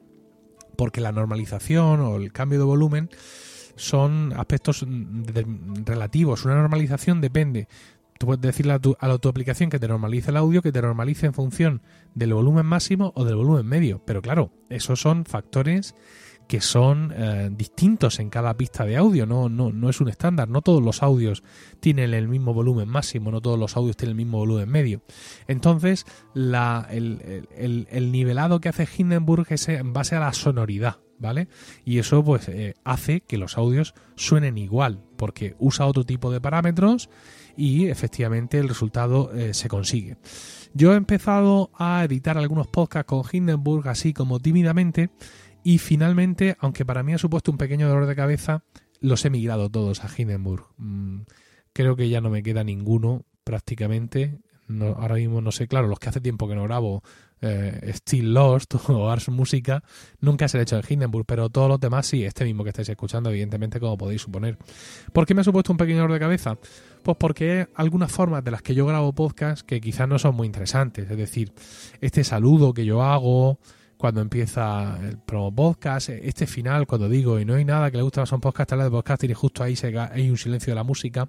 porque 0.76 1.02
la 1.02 1.12
normalización 1.12 2.02
o 2.02 2.18
el 2.18 2.32
cambio 2.32 2.60
de 2.60 2.66
volumen 2.66 3.10
son 3.76 4.34
aspectos 4.38 4.86
relativos. 5.86 6.46
Una 6.46 6.56
normalización 6.56 7.22
depende. 7.22 7.68
Tú 8.18 8.28
puedes 8.28 8.42
decirle 8.42 8.74
a 8.74 8.80
tu, 8.80 8.96
a 9.00 9.18
tu 9.18 9.28
aplicación 9.28 9.70
que 9.70 9.80
te 9.80 9.88
normalice 9.88 10.32
el 10.32 10.38
audio, 10.38 10.62
que 10.62 10.72
te 10.72 10.82
normalice 10.82 11.26
en 11.26 11.34
función 11.34 11.82
del 12.14 12.34
volumen 12.34 12.66
máximo 12.66 13.12
o 13.16 13.26
del 13.26 13.36
volumen 13.36 13.66
medio. 13.66 14.02
Pero 14.06 14.22
claro, 14.22 14.52
esos 14.70 15.02
son 15.02 15.26
factores 15.26 15.96
que 16.48 16.62
son 16.62 17.14
eh, 17.16 17.50
distintos 17.52 18.20
en 18.20 18.30
cada 18.30 18.56
pista 18.56 18.86
de 18.86 18.98
audio, 18.98 19.26
no, 19.26 19.50
no, 19.50 19.72
no 19.72 19.90
es 19.90 20.00
un 20.02 20.10
estándar, 20.10 20.48
no 20.50 20.62
todos 20.62 20.84
los 20.84 21.02
audios 21.04 21.44
tienen 21.80 22.14
el 22.14 22.28
mismo 22.28 22.54
volumen 22.54 22.88
máximo, 22.88 23.32
no 23.32 23.42
todos 23.42 23.60
los 23.60 23.76
audios 23.78 23.98
tienen 23.98 24.12
el 24.12 24.18
mismo 24.18 24.38
volumen 24.40 24.70
medio. 24.70 25.02
Entonces, 25.48 26.06
el, 26.36 28.12
nivelado 28.12 28.60
que 28.60 28.70
hace 28.70 28.88
Hindenburg 28.98 29.48
es 29.50 29.70
en 29.70 29.94
base 29.94 30.16
a 30.16 30.20
la 30.20 30.34
sonoridad, 30.34 30.98
¿vale? 31.20 31.48
Y 31.84 32.00
eso 32.00 32.24
pues 32.24 32.48
eh, 32.50 32.76
hace 32.84 33.22
que 33.22 33.38
los 33.38 33.58
audios 33.58 33.94
suenen 34.16 34.58
igual, 34.58 35.04
porque 35.18 35.56
usa 35.60 35.86
otro 35.86 36.04
tipo 36.04 36.32
de 36.32 36.42
parámetros 36.42 37.10
y 37.58 37.88
efectivamente 37.88 38.60
el 38.60 38.70
resultado 38.70 39.34
eh, 39.34 39.54
se 39.54 39.70
consigue. 39.70 40.18
Yo 40.74 40.94
he 40.94 40.98
empezado 40.98 41.72
a 41.78 42.04
editar 42.04 42.38
algunos 42.38 42.68
podcasts 42.68 43.08
con 43.08 43.24
Hindenburg 43.32 43.88
así 43.88 44.14
como 44.14 44.40
tímidamente, 44.40 45.10
y 45.66 45.80
finalmente, 45.80 46.56
aunque 46.60 46.86
para 46.86 47.02
mí 47.02 47.16
ha 47.16 47.18
supuesto 47.18 47.52
un 47.52 47.58
pequeño 47.58 47.90
dolor 47.90 48.06
de 48.06 48.16
cabeza, 48.16 48.62
los 49.02 49.26
he 49.26 49.32
migrado 49.32 49.72
todos 49.72 50.04
a 50.04 50.10
Hindenburg. 50.16 50.68
Mm, 50.78 51.22
creo 51.74 51.96
que 51.96 52.08
ya 52.08 52.22
no 52.22 52.30
me 52.30 52.44
queda 52.44 52.64
ninguno 52.64 53.26
prácticamente. 53.44 54.38
No, 54.68 54.90
ahora 54.90 55.16
mismo 55.16 55.42
no 55.42 55.52
sé, 55.52 55.68
claro, 55.68 55.88
los 55.88 55.98
que 55.98 56.10
hace 56.10 56.22
tiempo 56.22 56.48
que 56.48 56.54
no 56.54 56.66
grabo 56.66 57.02
eh, 57.42 57.92
Still 57.96 58.32
Lost 58.32 58.76
o 58.90 59.10
Ars 59.10 59.30
Música, 59.30 59.84
nunca 60.20 60.48
se 60.48 60.60
ha 60.60 60.62
hecho 60.62 60.78
en 60.78 60.84
Hindenburg, 60.88 61.26
pero 61.26 61.50
todos 61.50 61.68
los 61.68 61.80
demás 61.80 62.06
sí, 62.06 62.24
este 62.24 62.46
mismo 62.46 62.64
que 62.64 62.70
estáis 62.70 62.90
escuchando, 62.90 63.32
evidentemente, 63.32 63.80
como 63.80 63.98
podéis 63.98 64.22
suponer. 64.22 64.60
¿Por 65.14 65.26
qué 65.26 65.34
me 65.34 65.42
ha 65.42 65.44
supuesto 65.44 65.72
un 65.72 65.78
pequeño 65.78 65.98
dolor 65.98 66.14
de 66.14 66.20
cabeza? 66.20 66.60
Pues 67.02 67.18
porque 67.18 67.70
algunas 67.74 68.12
formas 68.12 68.44
de 68.44 68.52
las 68.52 68.62
que 68.62 68.76
yo 68.76 68.86
grabo 68.86 69.14
podcast 69.14 69.66
que 69.66 69.82
quizás 69.82 70.08
no 70.08 70.20
son 70.20 70.36
muy 70.36 70.46
interesantes. 70.46 71.10
Es 71.10 71.18
decir, 71.18 71.54
este 72.02 72.24
saludo 72.24 72.72
que 72.72 72.86
yo 72.86 73.02
hago, 73.02 73.58
cuando 73.98 74.22
empieza 74.22 75.00
el 75.04 75.18
promo 75.18 75.54
podcast, 75.54 76.10
este 76.10 76.48
final, 76.48 76.86
cuando 76.88 77.10
digo 77.10 77.40
y 77.40 77.46
no 77.46 77.56
hay 77.56 77.66
nada 77.66 77.90
que 77.92 77.98
le 77.98 78.04
guste 78.04 78.20
más 78.20 78.32
a 78.32 78.36
un 78.36 78.42
podcast, 78.42 78.72
de 78.72 78.90
podcast 78.90 79.24
y 79.24 79.34
justo 79.34 79.64
ahí 79.64 79.76
se, 79.76 79.98
hay 79.98 80.30
un 80.30 80.38
silencio 80.38 80.72
de 80.72 80.76
la 80.76 80.84
música. 80.84 81.28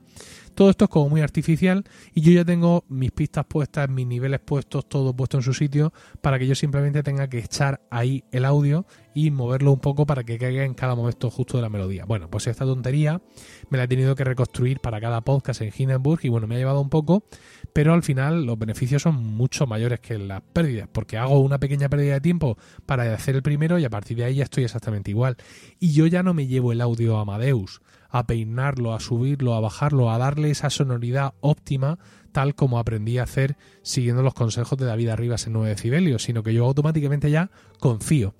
Todo 0.54 0.70
esto 0.70 0.86
es 0.86 0.90
como 0.90 1.08
muy 1.08 1.20
artificial 1.20 1.84
y 2.14 2.22
yo 2.22 2.32
ya 2.32 2.44
tengo 2.44 2.84
mis 2.88 3.12
pistas 3.12 3.44
puestas, 3.46 3.88
mis 3.88 4.06
niveles 4.06 4.40
puestos, 4.40 4.88
todo 4.88 5.14
puesto 5.14 5.36
en 5.36 5.42
su 5.42 5.54
sitio 5.54 5.92
para 6.20 6.38
que 6.38 6.46
yo 6.46 6.54
simplemente 6.54 7.02
tenga 7.02 7.28
que 7.28 7.38
echar 7.38 7.80
ahí 7.90 8.24
el 8.32 8.44
audio 8.44 8.86
y 9.16 9.30
moverlo 9.30 9.72
un 9.72 9.80
poco 9.80 10.04
para 10.04 10.24
que 10.24 10.36
caiga 10.36 10.62
en 10.62 10.74
cada 10.74 10.94
momento 10.94 11.30
justo 11.30 11.56
de 11.56 11.62
la 11.62 11.70
melodía. 11.70 12.04
Bueno, 12.04 12.28
pues 12.28 12.46
esta 12.48 12.66
tontería 12.66 13.22
me 13.70 13.78
la 13.78 13.84
he 13.84 13.88
tenido 13.88 14.14
que 14.14 14.24
reconstruir 14.24 14.78
para 14.80 15.00
cada 15.00 15.22
podcast 15.22 15.62
en 15.62 15.72
Hindenburg 15.74 16.20
y 16.24 16.28
bueno, 16.28 16.46
me 16.46 16.56
ha 16.56 16.58
llevado 16.58 16.82
un 16.82 16.90
poco, 16.90 17.24
pero 17.72 17.94
al 17.94 18.02
final 18.02 18.44
los 18.44 18.58
beneficios 18.58 19.00
son 19.00 19.14
mucho 19.14 19.66
mayores 19.66 20.00
que 20.00 20.18
las 20.18 20.42
pérdidas, 20.42 20.90
porque 20.92 21.16
hago 21.16 21.40
una 21.40 21.58
pequeña 21.58 21.88
pérdida 21.88 22.12
de 22.12 22.20
tiempo 22.20 22.58
para 22.84 23.14
hacer 23.14 23.36
el 23.36 23.42
primero 23.42 23.78
y 23.78 23.86
a 23.86 23.90
partir 23.90 24.18
de 24.18 24.24
ahí 24.24 24.34
ya 24.34 24.44
estoy 24.44 24.64
exactamente 24.64 25.12
igual. 25.12 25.38
Y 25.80 25.94
yo 25.94 26.06
ya 26.06 26.22
no 26.22 26.34
me 26.34 26.46
llevo 26.46 26.72
el 26.72 26.82
audio 26.82 27.16
a 27.16 27.22
Amadeus, 27.22 27.80
a 28.10 28.26
peinarlo, 28.26 28.92
a 28.92 29.00
subirlo, 29.00 29.54
a 29.54 29.60
bajarlo, 29.60 30.10
a 30.10 30.18
darle 30.18 30.50
esa 30.50 30.68
sonoridad 30.68 31.32
óptima 31.40 31.98
tal 32.32 32.54
como 32.54 32.78
aprendí 32.78 33.16
a 33.16 33.22
hacer 33.22 33.56
siguiendo 33.80 34.22
los 34.22 34.34
consejos 34.34 34.78
de 34.78 34.84
David 34.84 35.08
Arribas 35.08 35.46
en 35.46 35.54
9 35.54 35.70
decibelios, 35.70 36.22
sino 36.24 36.42
que 36.42 36.52
yo 36.52 36.66
automáticamente 36.66 37.30
ya 37.30 37.50
confío 37.80 38.34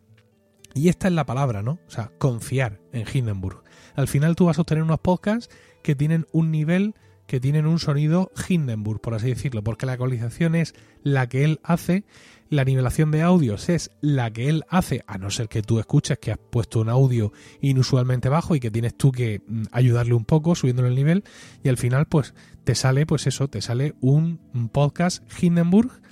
y 0.77 0.91
esta 0.91 1.09
es 1.09 1.15
la 1.15 1.25
palabra, 1.25 1.63
¿no? 1.63 1.79
O 1.87 1.91
sea, 1.91 2.13
confiar 2.19 2.81
en 2.93 3.07
Hindenburg. 3.13 3.65
Al 3.95 4.09
final 4.09 4.37
tú 4.37 4.45
vas 4.45 4.59
a 4.59 4.61
obtener 4.61 4.85
unos 4.85 5.01
podcasts 5.01 5.49
que 5.83 5.95
tienen 5.95 6.27
un 6.33 6.51
nivel, 6.51 6.95
que 7.27 7.41
tienen 7.41 7.67
un 7.67 7.79
sonido 7.79 8.31
Hindenburg, 8.47 9.01
por 9.01 9.15
así 9.15 9.29
decirlo, 9.29 9.65
porque 9.65 9.87
la 9.87 9.95
ecualización 9.95 10.55
es 10.55 10.75
la 11.03 11.31
que 11.31 11.45
él 11.45 11.61
hace, 11.63 12.05
la 12.51 12.65
nivelación 12.65 13.11
de 13.11 13.23
audios 13.23 13.71
es 13.71 13.91
la 14.03 14.31
que 14.31 14.51
él 14.51 14.65
hace, 14.69 15.03
a 15.07 15.17
no 15.17 15.31
ser 15.31 15.49
que 15.49 15.63
tú 15.63 15.79
escuches 15.79 16.19
que 16.19 16.31
has 16.31 16.39
puesto 16.39 16.81
un 16.81 16.91
audio 16.91 17.33
inusualmente 17.63 18.29
bajo 18.29 18.55
y 18.55 18.61
que 18.61 18.71
tienes 18.71 18.95
tú 18.99 19.13
que 19.13 19.41
mm, 19.47 19.63
ayudarle 19.73 20.13
un 20.13 20.27
poco 20.27 20.55
subiéndole 20.55 20.89
el 20.89 20.95
nivel 20.95 21.25
y 21.65 21.71
al 21.71 21.79
final 21.79 22.07
pues 22.07 22.35
te 22.65 22.75
sale 22.75 23.07
pues 23.07 23.27
eso, 23.27 23.49
te 23.49 23.63
sale 23.63 23.95
un 24.03 24.39
podcast 24.73 25.25
Hindenburg 25.43 26.03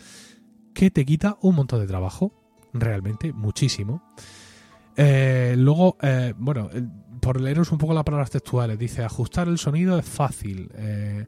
que 0.72 0.90
te 0.90 1.04
quita 1.04 1.36
un 1.42 1.54
montón 1.54 1.80
de 1.80 1.86
trabajo, 1.86 2.32
realmente 2.72 3.34
muchísimo. 3.34 4.02
Eh, 4.96 5.54
luego, 5.56 5.96
eh, 6.02 6.32
bueno, 6.36 6.70
por 7.20 7.40
leeros 7.40 7.72
un 7.72 7.78
poco 7.78 7.94
las 7.94 8.04
palabras 8.04 8.30
textuales, 8.30 8.78
dice 8.78 9.02
ajustar 9.02 9.48
el 9.48 9.58
sonido 9.58 9.98
es 9.98 10.06
fácil. 10.06 10.70
Eh, 10.74 11.26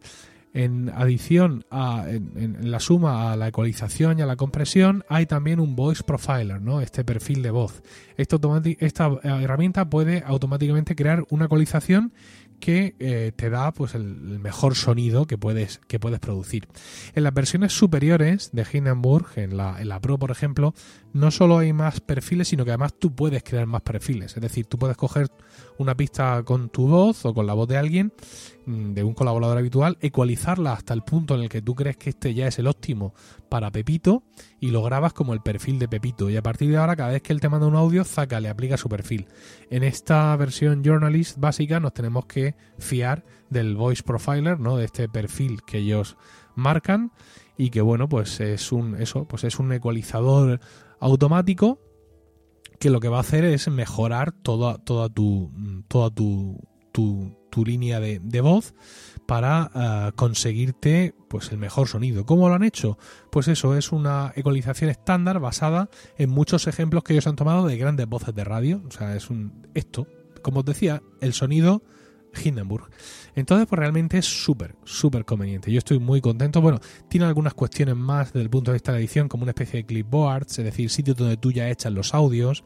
en 0.52 0.90
adición 0.94 1.66
a 1.70 2.06
en, 2.08 2.70
la 2.70 2.80
suma 2.80 3.30
a 3.30 3.36
la 3.36 3.48
ecualización 3.48 4.18
y 4.18 4.22
a 4.22 4.26
la 4.26 4.36
compresión, 4.36 5.04
hay 5.10 5.26
también 5.26 5.60
un 5.60 5.76
voice 5.76 6.02
profiler, 6.02 6.62
¿no? 6.62 6.80
Este 6.80 7.04
perfil 7.04 7.42
de 7.42 7.50
voz. 7.50 7.82
esta 8.16 9.10
herramienta 9.22 9.90
puede 9.90 10.22
automáticamente 10.26 10.96
crear 10.96 11.26
una 11.28 11.44
ecualización 11.44 12.14
que 12.60 12.94
eh, 12.98 13.32
te 13.36 13.50
da 13.50 13.72
pues 13.72 13.94
el, 13.94 14.38
mejor 14.40 14.74
sonido 14.74 15.26
que 15.26 15.38
puedes, 15.38 15.80
que 15.86 15.98
puedes 15.98 16.20
producir. 16.20 16.68
En 17.14 17.24
las 17.24 17.34
versiones 17.34 17.72
superiores 17.72 18.50
de 18.52 18.66
Hindenburg, 18.70 19.26
en 19.36 19.56
la, 19.56 19.80
en 19.80 19.88
la 19.88 20.00
Pro 20.00 20.18
por 20.18 20.30
ejemplo, 20.30 20.74
no 21.16 21.30
solo 21.30 21.58
hay 21.58 21.72
más 21.72 22.00
perfiles, 22.00 22.48
sino 22.48 22.64
que 22.64 22.72
además 22.72 22.92
tú 22.98 23.14
puedes 23.14 23.42
crear 23.42 23.66
más 23.66 23.80
perfiles. 23.80 24.36
Es 24.36 24.42
decir, 24.42 24.66
tú 24.66 24.78
puedes 24.78 24.98
coger 24.98 25.28
una 25.78 25.96
pista 25.96 26.42
con 26.44 26.68
tu 26.68 26.88
voz 26.88 27.24
o 27.24 27.32
con 27.32 27.46
la 27.46 27.54
voz 27.54 27.66
de 27.68 27.78
alguien, 27.78 28.12
mm, 28.66 28.92
de 28.92 29.02
un 29.02 29.14
colaborador 29.14 29.56
habitual, 29.56 29.96
ecualizarla 30.02 30.74
hasta 30.74 30.92
el 30.92 31.02
punto 31.02 31.34
en 31.34 31.40
el 31.40 31.48
que 31.48 31.62
tú 31.62 31.74
crees 31.74 31.96
que 31.96 32.10
este 32.10 32.34
ya 32.34 32.46
es 32.46 32.58
el 32.58 32.66
óptimo 32.66 33.14
para 33.48 33.70
Pepito 33.70 34.24
y 34.60 34.70
lo 34.72 34.82
grabas 34.82 35.14
como 35.14 35.32
el 35.32 35.40
perfil 35.40 35.78
de 35.78 35.88
Pepito. 35.88 36.28
Y 36.28 36.36
a 36.36 36.42
partir 36.42 36.70
de 36.70 36.76
ahora, 36.76 36.96
cada 36.96 37.12
vez 37.12 37.22
que 37.22 37.32
él 37.32 37.40
te 37.40 37.48
manda 37.48 37.66
un 37.66 37.76
audio, 37.76 38.04
Zaka 38.04 38.38
le 38.38 38.50
aplica 38.50 38.76
su 38.76 38.90
perfil. 38.90 39.26
En 39.70 39.84
esta 39.84 40.36
versión 40.36 40.84
Journalist 40.84 41.38
básica 41.38 41.80
nos 41.80 41.94
tenemos 41.94 42.26
que 42.26 42.56
fiar 42.78 43.24
del 43.48 43.74
Voice 43.74 44.02
Profiler, 44.02 44.60
¿no? 44.60 44.76
De 44.76 44.84
este 44.84 45.08
perfil 45.08 45.62
que 45.62 45.78
ellos 45.78 46.18
marcan 46.56 47.12
y 47.56 47.70
que 47.70 47.80
bueno, 47.80 48.08
pues 48.08 48.40
es 48.40 48.70
un 48.70 49.00
eso, 49.00 49.24
pues 49.24 49.44
es 49.44 49.58
un 49.58 49.72
ecualizador 49.72 50.60
automático 51.00 51.80
que 52.78 52.90
lo 52.90 53.00
que 53.00 53.08
va 53.08 53.18
a 53.18 53.20
hacer 53.20 53.44
es 53.44 53.68
mejorar 53.68 54.32
toda, 54.32 54.78
toda 54.78 55.08
tu 55.08 55.50
toda 55.88 56.10
tu, 56.10 56.58
tu, 56.92 57.64
línea 57.64 58.00
de, 58.00 58.40
voz 58.42 58.74
para 59.26 59.70
eh, 59.74 60.12
conseguirte 60.14 61.14
pues 61.28 61.50
el 61.52 61.58
mejor 61.58 61.88
sonido. 61.88 62.26
¿Cómo 62.26 62.50
lo 62.50 62.54
han 62.54 62.62
hecho? 62.62 62.98
Pues 63.30 63.48
eso 63.48 63.74
es 63.74 63.92
una 63.92 64.32
ecualización 64.36 64.90
estándar 64.90 65.40
basada 65.40 65.88
en 66.18 66.28
muchos 66.28 66.66
ejemplos 66.66 67.02
que 67.02 67.14
ellos 67.14 67.26
han 67.26 67.36
tomado 67.36 67.66
de 67.66 67.78
grandes 67.78 68.06
voces 68.06 68.34
de 68.34 68.44
radio. 68.44 68.82
O 68.86 68.90
sea, 68.90 69.16
es 69.16 69.30
un 69.30 69.66
esto, 69.74 70.06
como 70.42 70.60
os 70.60 70.66
decía, 70.66 71.02
el 71.22 71.32
sonido 71.32 71.82
Hindenburg. 72.42 72.90
Entonces, 73.34 73.66
pues 73.66 73.78
realmente 73.78 74.18
es 74.18 74.26
súper, 74.26 74.74
súper 74.84 75.24
conveniente. 75.24 75.70
Yo 75.70 75.78
estoy 75.78 75.98
muy 75.98 76.20
contento. 76.20 76.60
Bueno, 76.60 76.80
tiene 77.08 77.26
algunas 77.26 77.54
cuestiones 77.54 77.96
más 77.96 78.32
desde 78.32 78.42
el 78.42 78.50
punto 78.50 78.70
de 78.70 78.76
vista 78.76 78.92
de 78.92 78.98
edición, 78.98 79.28
como 79.28 79.42
una 79.42 79.50
especie 79.50 79.80
de 79.80 79.86
clipboards, 79.86 80.58
es 80.58 80.64
decir, 80.64 80.90
sitios 80.90 81.16
donde 81.16 81.36
tú 81.36 81.52
ya 81.52 81.68
echas 81.68 81.92
los 81.92 82.14
audios. 82.14 82.64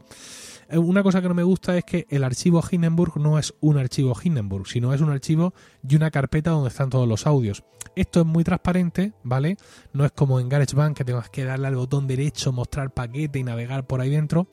Eh, 0.71 0.77
una 0.77 1.03
cosa 1.03 1.21
que 1.21 1.27
no 1.27 1.33
me 1.33 1.43
gusta 1.43 1.77
es 1.77 1.83
que 1.83 2.07
el 2.09 2.23
archivo 2.23 2.63
Hindenburg 2.69 3.19
no 3.19 3.37
es 3.37 3.53
un 3.59 3.77
archivo 3.77 4.15
Hindenburg, 4.21 4.67
sino 4.67 4.93
es 4.93 5.01
un 5.01 5.09
archivo 5.09 5.53
y 5.87 5.95
una 5.95 6.09
carpeta 6.09 6.51
donde 6.51 6.69
están 6.69 6.89
todos 6.89 7.07
los 7.07 7.27
audios. 7.27 7.63
Esto 7.95 8.21
es 8.21 8.25
muy 8.25 8.45
transparente, 8.45 9.11
¿vale? 9.23 9.57
No 9.91 10.05
es 10.05 10.13
como 10.13 10.39
en 10.39 10.47
GarageBand 10.47 10.95
que 10.95 11.03
tengas 11.03 11.29
que 11.29 11.43
darle 11.43 11.67
al 11.67 11.75
botón 11.75 12.07
derecho, 12.07 12.53
mostrar 12.53 12.93
paquete 12.93 13.39
y 13.39 13.43
navegar 13.43 13.85
por 13.85 13.99
ahí 13.99 14.09
dentro, 14.09 14.47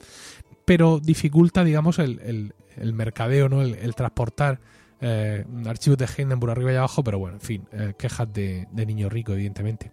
pero 0.65 0.99
dificulta, 0.99 1.63
digamos, 1.63 2.01
el, 2.01 2.53
mercadeo, 2.83 3.49
¿no? 3.49 3.63
el 3.63 3.95
transportar 3.95 4.61
eh, 5.01 5.45
archivos 5.67 5.99
de 5.99 6.09
Hindenburg 6.17 6.53
arriba 6.53 6.73
y 6.73 6.77
abajo, 6.77 7.05
pero 7.05 7.19
bueno, 7.19 7.37
en 7.37 7.41
fin, 7.41 7.69
eh, 7.73 7.95
quejas 7.99 8.33
de, 8.33 8.67
niño 8.73 9.09
rico, 9.09 9.33
evidentemente. 9.33 9.93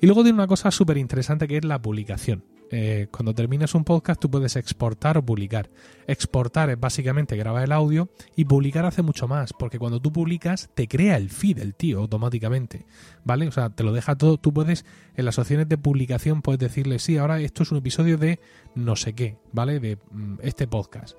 Y 0.00 0.06
luego 0.06 0.22
tiene 0.22 0.36
una 0.36 0.46
cosa 0.46 0.70
súper 0.70 0.96
interesante 0.96 1.46
que 1.46 1.58
es 1.58 1.64
la 1.64 1.80
publicación. 1.80 2.44
Eh, 2.72 3.08
cuando 3.10 3.34
terminas 3.34 3.74
un 3.74 3.84
podcast 3.84 4.20
tú 4.20 4.30
puedes 4.30 4.56
exportar 4.56 5.18
o 5.18 5.24
publicar. 5.24 5.70
Exportar 6.06 6.70
es 6.70 6.78
básicamente 6.78 7.36
grabar 7.36 7.64
el 7.64 7.72
audio 7.72 8.08
y 8.36 8.44
publicar 8.44 8.84
hace 8.84 9.02
mucho 9.02 9.26
más, 9.26 9.52
porque 9.52 9.78
cuando 9.78 10.00
tú 10.00 10.12
publicas 10.12 10.70
te 10.74 10.86
crea 10.86 11.16
el 11.16 11.30
feed 11.30 11.58
el 11.58 11.74
tío 11.74 11.98
automáticamente, 11.98 12.86
¿vale? 13.24 13.48
O 13.48 13.52
sea, 13.52 13.70
te 13.70 13.82
lo 13.82 13.92
deja 13.92 14.16
todo, 14.16 14.36
tú 14.36 14.52
puedes 14.52 14.84
en 15.16 15.24
las 15.24 15.38
opciones 15.38 15.68
de 15.68 15.78
publicación 15.78 16.42
puedes 16.42 16.60
decirle, 16.60 16.98
sí, 16.98 17.18
ahora 17.18 17.40
esto 17.40 17.64
es 17.64 17.72
un 17.72 17.78
episodio 17.78 18.18
de 18.18 18.38
no 18.74 18.94
sé 18.94 19.14
qué, 19.14 19.36
¿vale? 19.52 19.80
De 19.80 19.96
mm, 20.10 20.36
este 20.42 20.68
podcast 20.68 21.16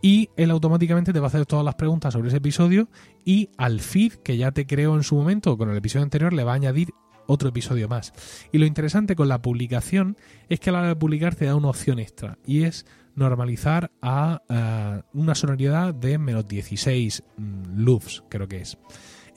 y 0.00 0.30
él 0.36 0.50
automáticamente 0.50 1.12
te 1.12 1.20
va 1.20 1.26
a 1.26 1.28
hacer 1.28 1.46
todas 1.46 1.64
las 1.64 1.74
preguntas 1.74 2.12
sobre 2.12 2.28
ese 2.28 2.36
episodio 2.36 2.88
y 3.24 3.50
al 3.56 3.80
feed 3.80 4.14
que 4.14 4.36
ya 4.36 4.52
te 4.52 4.66
creó 4.66 4.94
en 4.94 5.02
su 5.02 5.16
momento 5.16 5.56
con 5.58 5.70
el 5.70 5.76
episodio 5.76 6.04
anterior 6.04 6.32
le 6.32 6.44
va 6.44 6.52
a 6.52 6.56
añadir 6.56 6.90
otro 7.28 7.50
episodio 7.50 7.88
más. 7.88 8.12
Y 8.50 8.58
lo 8.58 8.66
interesante 8.66 9.14
con 9.14 9.28
la 9.28 9.40
publicación 9.40 10.16
es 10.48 10.58
que 10.58 10.70
a 10.70 10.72
la 10.72 10.78
hora 10.80 10.88
de 10.88 10.96
publicar 10.96 11.36
te 11.36 11.44
da 11.44 11.54
una 11.54 11.68
opción 11.68 12.00
extra 12.00 12.38
y 12.44 12.64
es 12.64 12.86
normalizar 13.14 13.90
a 14.00 14.42
eh, 14.48 15.02
una 15.12 15.34
sonoridad 15.34 15.94
de 15.94 16.18
menos 16.18 16.48
16 16.48 17.22
mm, 17.36 17.84
loops, 17.84 18.24
creo 18.28 18.48
que 18.48 18.62
es. 18.62 18.78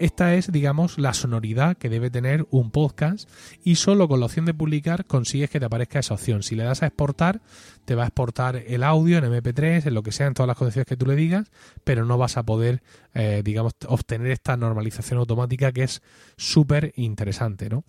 Esta 0.02 0.34
es, 0.34 0.52
digamos, 0.52 0.98
la 0.98 1.14
sonoridad 1.14 1.78
que 1.78 1.90
debe 1.90 2.10
tener 2.10 2.48
un 2.50 2.72
podcast 2.72 3.30
y 3.64 3.76
solo 3.76 4.08
con 4.08 4.20
la 4.20 4.26
opción 4.26 4.46
de 4.46 4.54
publicar 4.56 5.06
consigues 5.06 5.52
que 5.52 5.60
te 5.60 5.68
aparezca 5.68 6.00
esa 6.00 6.16
opción. 6.16 6.42
Si 6.42 6.56
le 6.56 6.64
das 6.64 6.82
a 6.82 6.88
exportar, 6.88 7.42
te 7.86 7.96
va 7.96 8.04
a 8.04 8.08
exportar 8.08 8.56
el 8.56 8.84
audio 8.84 9.18
en 9.18 9.26
MP3, 9.26 9.88
en 9.88 9.94
lo 9.94 10.04
que 10.04 10.12
sea, 10.12 10.28
en 10.28 10.34
todas 10.34 10.48
las 10.48 10.58
condiciones 10.58 10.88
que 10.88 10.98
tú 10.98 11.06
le 11.06 11.16
digas, 11.16 11.52
pero 11.84 12.06
no 12.06 12.18
vas 12.18 12.38
a 12.38 12.44
poder, 12.44 12.82
eh, 13.14 13.42
digamos, 13.44 13.74
obtener 13.88 14.32
esta 14.32 14.58
normalización 14.58 15.20
automática 15.20 15.72
que 15.72 15.84
es 15.84 16.02
súper 16.38 16.94
interesante, 16.96 17.70
¿no? 17.70 17.84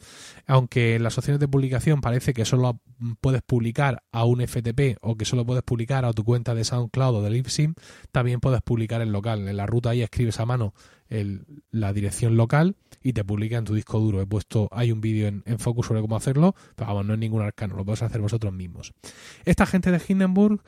Aunque 0.46 0.96
en 0.96 1.02
las 1.02 1.18
opciones 1.18 1.40
de 1.40 1.48
publicación 1.48 2.00
parece 2.00 2.32
que 2.32 2.44
solo 2.44 2.80
puedes 3.20 3.42
publicar 3.42 4.02
a 4.12 4.24
un 4.24 4.40
FTP 4.46 4.98
o 5.00 5.16
que 5.16 5.24
solo 5.24 5.44
puedes 5.44 5.62
publicar 5.62 6.04
a 6.04 6.12
tu 6.12 6.24
cuenta 6.24 6.54
de 6.54 6.64
SoundCloud 6.64 7.16
o 7.16 7.22
de 7.22 7.30
Libsyn, 7.30 7.74
también 8.12 8.40
puedes 8.40 8.62
publicar 8.62 9.02
en 9.02 9.12
local. 9.12 9.48
En 9.48 9.56
la 9.56 9.66
ruta 9.66 9.90
ahí 9.90 10.02
escribes 10.02 10.40
a 10.40 10.46
mano 10.46 10.74
la 11.70 11.92
dirección 11.92 12.36
local 12.36 12.76
y 13.02 13.12
te 13.12 13.24
publica 13.24 13.58
en 13.58 13.64
tu 13.64 13.74
disco 13.74 13.98
duro. 13.98 14.20
He 14.20 14.26
puesto, 14.26 14.68
hay 14.72 14.92
un 14.92 15.00
vídeo 15.00 15.28
en, 15.28 15.42
Focus 15.58 15.86
sobre 15.86 16.00
cómo 16.00 16.16
hacerlo, 16.16 16.54
pero 16.74 16.88
vamos, 16.88 17.06
no 17.06 17.14
es 17.14 17.18
ningún 17.18 17.42
arcano, 17.42 17.76
lo 17.76 17.84
podéis 17.84 18.02
hacer 18.02 18.20
vosotros 18.20 18.52
mismos. 18.52 18.92
Esta 19.44 19.66
gente 19.66 19.81
de 19.90 20.02
Hindenburg 20.06 20.62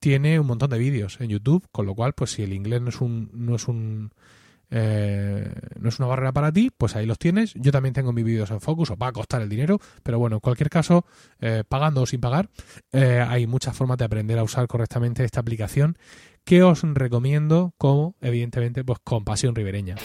tiene 0.00 0.38
un 0.38 0.46
montón 0.46 0.70
de 0.70 0.78
vídeos 0.78 1.20
en 1.20 1.30
YouTube, 1.30 1.66
con 1.72 1.86
lo 1.86 1.94
cual, 1.94 2.12
pues 2.12 2.32
si 2.32 2.42
el 2.42 2.52
inglés 2.52 2.80
no 2.82 2.90
es 2.90 3.00
un, 3.00 3.30
no 3.32 3.56
es 3.56 3.66
un 3.68 4.12
eh, 4.70 5.50
no 5.80 5.88
es 5.88 5.98
una 5.98 6.08
barrera 6.08 6.32
para 6.32 6.52
ti, 6.52 6.70
pues 6.76 6.94
ahí 6.96 7.06
los 7.06 7.18
tienes. 7.18 7.54
Yo 7.54 7.72
también 7.72 7.94
tengo 7.94 8.12
mis 8.12 8.24
vídeos 8.24 8.50
en 8.50 8.60
Focus, 8.60 8.90
os 8.90 8.98
va 9.00 9.08
a 9.08 9.12
costar 9.12 9.42
el 9.42 9.48
dinero, 9.48 9.78
pero 10.02 10.18
bueno, 10.18 10.36
en 10.36 10.40
cualquier 10.40 10.70
caso, 10.70 11.06
eh, 11.40 11.64
pagando 11.66 12.02
o 12.02 12.06
sin 12.06 12.20
pagar, 12.20 12.50
eh, 12.92 13.24
hay 13.26 13.46
muchas 13.46 13.76
formas 13.76 13.98
de 13.98 14.04
aprender 14.04 14.38
a 14.38 14.42
usar 14.42 14.66
correctamente 14.66 15.24
esta 15.24 15.40
aplicación 15.40 15.96
que 16.44 16.62
os 16.62 16.82
recomiendo 16.82 17.74
como, 17.78 18.14
evidentemente, 18.20 18.84
pues 18.84 18.98
con 19.02 19.24
pasión 19.24 19.54
ribereña. 19.54 19.96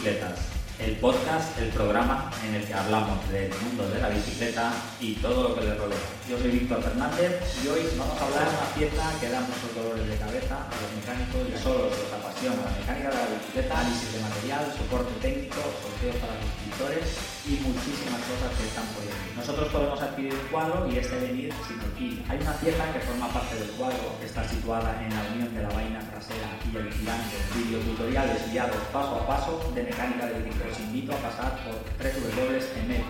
El 0.00 0.96
podcast, 0.96 1.58
el 1.60 1.68
programa 1.68 2.32
en 2.48 2.54
el 2.54 2.64
que 2.64 2.72
hablamos 2.72 3.20
del 3.28 3.52
mundo 3.60 3.84
de 3.92 4.00
la 4.00 4.08
bicicleta 4.08 4.72
y 4.98 5.12
todo 5.16 5.50
lo 5.50 5.54
que 5.54 5.60
le 5.60 5.74
rodea. 5.74 5.98
Yo 6.26 6.38
soy 6.38 6.52
Víctor 6.52 6.82
Fernández 6.82 7.36
y 7.62 7.68
hoy 7.68 7.84
vamos 7.98 8.16
a 8.16 8.24
hablar 8.24 8.48
de 8.48 8.56
una 8.56 8.70
pieza 8.72 9.20
que 9.20 9.28
da 9.28 9.40
muchos 9.44 9.76
dolores 9.76 10.08
de 10.08 10.16
cabeza 10.16 10.56
a 10.56 10.72
los 10.72 10.90
mecánicos 10.96 11.44
y 11.52 11.62
solo 11.62 11.92
los 11.92 12.12
apasiona 12.16 12.64
la 12.64 12.80
mecánica 12.80 13.08
de 13.12 13.16
la 13.20 13.28
bicicleta, 13.28 13.76
análisis 13.76 14.12
de 14.12 14.20
material, 14.24 14.62
soporte 14.72 15.12
técnico, 15.20 15.60
sorteo 15.60 16.16
para 16.16 16.32
suscriptores 16.40 17.06
y 17.44 17.52
muchísimas 17.60 18.24
cosas 18.24 18.48
que 18.56 18.64
están 18.72 18.88
por 18.96 19.04
venir. 19.04 19.29
Nosotros 19.40 19.72
podemos 19.72 19.96
adquirir 20.02 20.34
un 20.34 20.46
cuadro 20.52 20.84
y 20.92 20.98
este 20.98 21.16
venir 21.16 21.48
sin 21.64 21.80
alquiler. 21.80 22.20
Hay 22.28 22.36
una 22.44 22.52
pieza 22.60 22.92
que 22.92 23.00
forma 23.00 23.26
parte 23.32 23.56
del 23.56 23.70
cuadro 23.72 24.12
que 24.20 24.26
está 24.26 24.44
situada 24.44 25.00
en 25.00 25.08
la 25.08 25.24
unión 25.32 25.48
de 25.56 25.62
la 25.62 25.70
vaina 25.70 25.98
trasera 26.12 26.60
y 26.60 26.76
el 26.76 26.92
girante. 26.92 27.40
Videotutoriales 27.56 28.52
guiados 28.52 28.76
paso 28.92 29.16
a 29.16 29.26
paso 29.26 29.72
de 29.74 29.82
mecánica 29.82 30.26
de 30.26 30.44
bicicleta 30.44 30.68
os 30.68 30.80
invito 30.80 31.16
a 31.16 31.24
pasar 31.24 31.56
por 31.64 31.72
www.m.e. 32.04 33.00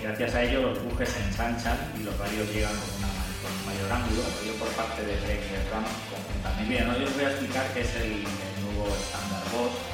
Gracias 0.00 0.34
a 0.36 0.42
ello 0.44 0.62
los 0.62 0.78
bujes 0.84 1.08
se 1.08 1.20
ensanchan 1.26 1.76
y 1.98 2.04
los 2.04 2.16
radios 2.22 2.46
llegan 2.54 2.78
con, 3.42 3.50
un 3.50 3.66
mayor 3.66 3.90
ángulo, 3.90 4.22
yo 4.46 4.54
por 4.54 4.68
parte 4.78 5.02
de 5.02 5.18
Break 5.26 5.42
y 5.42 5.58
Ram 5.74 5.82
conjuntamente. 6.06 6.70
Bien, 6.70 6.86
hoy 6.88 7.02
os 7.02 7.14
voy 7.18 7.24
a 7.24 7.30
explicar 7.34 7.66
qué 7.74 7.80
es 7.80 7.96
el, 7.96 8.22
nuevo 8.62 8.94
estándar 8.94 9.42
Boss. 9.50 9.93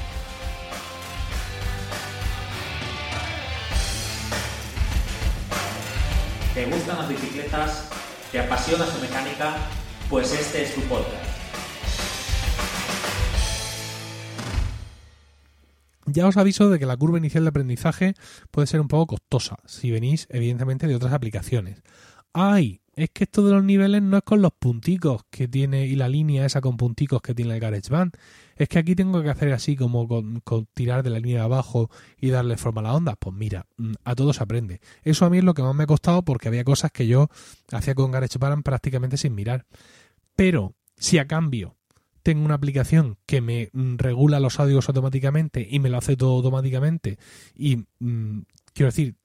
¿Te 6.60 6.66
gustan 6.66 6.98
las 6.98 7.08
bicicletas? 7.08 7.88
¿Te 8.30 8.38
apasiona 8.38 8.84
su 8.84 9.00
mecánica? 9.00 9.56
Pues 10.10 10.30
este 10.34 10.64
es 10.64 10.74
tu 10.74 10.82
podcast. 10.82 11.14
Ya 16.04 16.26
os 16.26 16.36
aviso 16.36 16.68
de 16.68 16.78
que 16.78 16.84
la 16.84 16.98
curva 16.98 17.16
inicial 17.16 17.44
de 17.44 17.48
aprendizaje 17.48 18.12
puede 18.50 18.66
ser 18.66 18.82
un 18.82 18.88
poco 18.88 19.16
costosa 19.16 19.56
si 19.64 19.90
venís, 19.90 20.26
evidentemente, 20.28 20.86
de 20.86 20.96
otras 20.96 21.14
aplicaciones. 21.14 21.82
¡Ay! 22.34 22.82
Es 23.00 23.08
que 23.08 23.24
esto 23.24 23.42
de 23.46 23.54
los 23.54 23.64
niveles 23.64 24.02
no 24.02 24.18
es 24.18 24.22
con 24.22 24.42
los 24.42 24.52
punticos 24.52 25.22
que 25.30 25.48
tiene 25.48 25.86
y 25.86 25.96
la 25.96 26.06
línea 26.06 26.44
esa 26.44 26.60
con 26.60 26.76
punticos 26.76 27.22
que 27.22 27.34
tiene 27.34 27.54
el 27.54 27.60
GarageBand. 27.60 28.14
Es 28.56 28.68
que 28.68 28.78
aquí 28.78 28.94
tengo 28.94 29.22
que 29.22 29.30
hacer 29.30 29.54
así 29.54 29.74
como 29.74 30.06
con, 30.06 30.42
tirar 30.74 31.02
de 31.02 31.08
la 31.08 31.18
línea 31.18 31.38
de 31.38 31.44
abajo 31.44 31.88
y 32.18 32.28
darle 32.28 32.58
forma 32.58 32.82
a 32.82 32.84
la 32.84 32.94
onda. 32.94 33.16
Pues 33.16 33.34
mira, 33.34 33.64
mm, 33.78 33.92
a 34.04 34.14
todos 34.14 34.36
se 34.36 34.42
aprende. 34.42 34.82
Eso 35.02 35.24
a 35.24 35.30
mí 35.30 35.38
es 35.38 35.44
lo 35.44 35.54
que 35.54 35.62
más 35.62 35.74
me 35.74 35.84
ha 35.84 35.86
costado 35.86 36.22
porque 36.26 36.48
había 36.48 36.62
cosas 36.62 36.92
que 36.92 37.06
yo 37.06 37.30
hacía 37.72 37.94
con 37.94 38.10
GarageBand 38.10 38.62
prácticamente 38.62 39.16
sin 39.16 39.34
mirar. 39.34 39.64
Pero 40.36 40.74
si 40.98 41.16
a 41.16 41.26
cambio 41.26 41.78
tengo 42.22 42.44
una 42.44 42.56
aplicación 42.56 43.16
que 43.24 43.40
me 43.40 43.70
mm, 43.72 43.96
regula 43.96 44.40
los 44.40 44.60
audios 44.60 44.86
automáticamente 44.90 45.66
y 45.70 45.78
me 45.78 45.88
lo 45.88 45.96
hace 45.96 46.18
todo 46.18 46.36
automáticamente 46.36 47.16
y 47.56 47.86
mm, 47.98 48.40
quiero 48.74 48.88
decir 48.88 49.16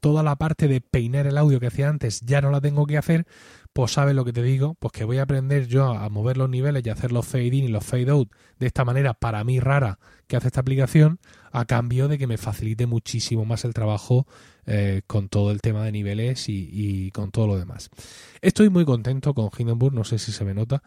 toda 0.00 0.22
la 0.22 0.36
parte 0.36 0.68
de 0.68 0.80
peinar 0.80 1.26
el 1.26 1.38
audio 1.38 1.60
que 1.60 1.68
hacía 1.68 1.88
antes 1.88 2.20
ya 2.20 2.40
no 2.40 2.50
la 2.50 2.60
tengo 2.60 2.86
que 2.86 2.98
hacer 2.98 3.26
pues 3.72 3.92
sabes 3.92 4.14
lo 4.14 4.24
que 4.24 4.32
te 4.32 4.42
digo 4.42 4.74
pues 4.78 4.92
que 4.92 5.04
voy 5.04 5.18
a 5.18 5.22
aprender 5.22 5.66
yo 5.66 5.86
a 5.86 6.08
mover 6.08 6.36
los 6.36 6.48
niveles 6.48 6.82
y 6.84 6.90
hacer 6.90 7.12
los 7.12 7.26
fade 7.26 7.46
in 7.46 7.64
y 7.64 7.68
los 7.68 7.84
fade 7.84 8.10
out 8.10 8.30
de 8.58 8.66
esta 8.66 8.84
manera 8.84 9.14
para 9.14 9.42
mí 9.44 9.60
rara 9.60 9.98
que 10.26 10.36
hace 10.36 10.48
esta 10.48 10.60
aplicación 10.60 11.18
a 11.52 11.66
cambio 11.66 12.08
de 12.08 12.18
que 12.18 12.26
me 12.26 12.38
facilite 12.38 12.86
muchísimo 12.86 13.44
más 13.44 13.64
el 13.64 13.74
trabajo 13.74 14.26
eh, 14.64 15.02
con 15.06 15.28
todo 15.28 15.50
el 15.50 15.60
tema 15.60 15.84
de 15.84 15.92
niveles 15.92 16.48
y, 16.48 17.10
con 17.10 17.32
todo 17.32 17.48
lo 17.48 17.58
demás. 17.58 17.90
Estoy 18.40 18.70
muy 18.70 18.84
contento 18.84 19.34
con 19.34 19.50
Hindenburg, 19.56 19.92
no 19.92 20.04
sé 20.04 20.18
si 20.18 20.30
se 20.30 20.44
me 20.44 20.54
nota. 20.54 20.82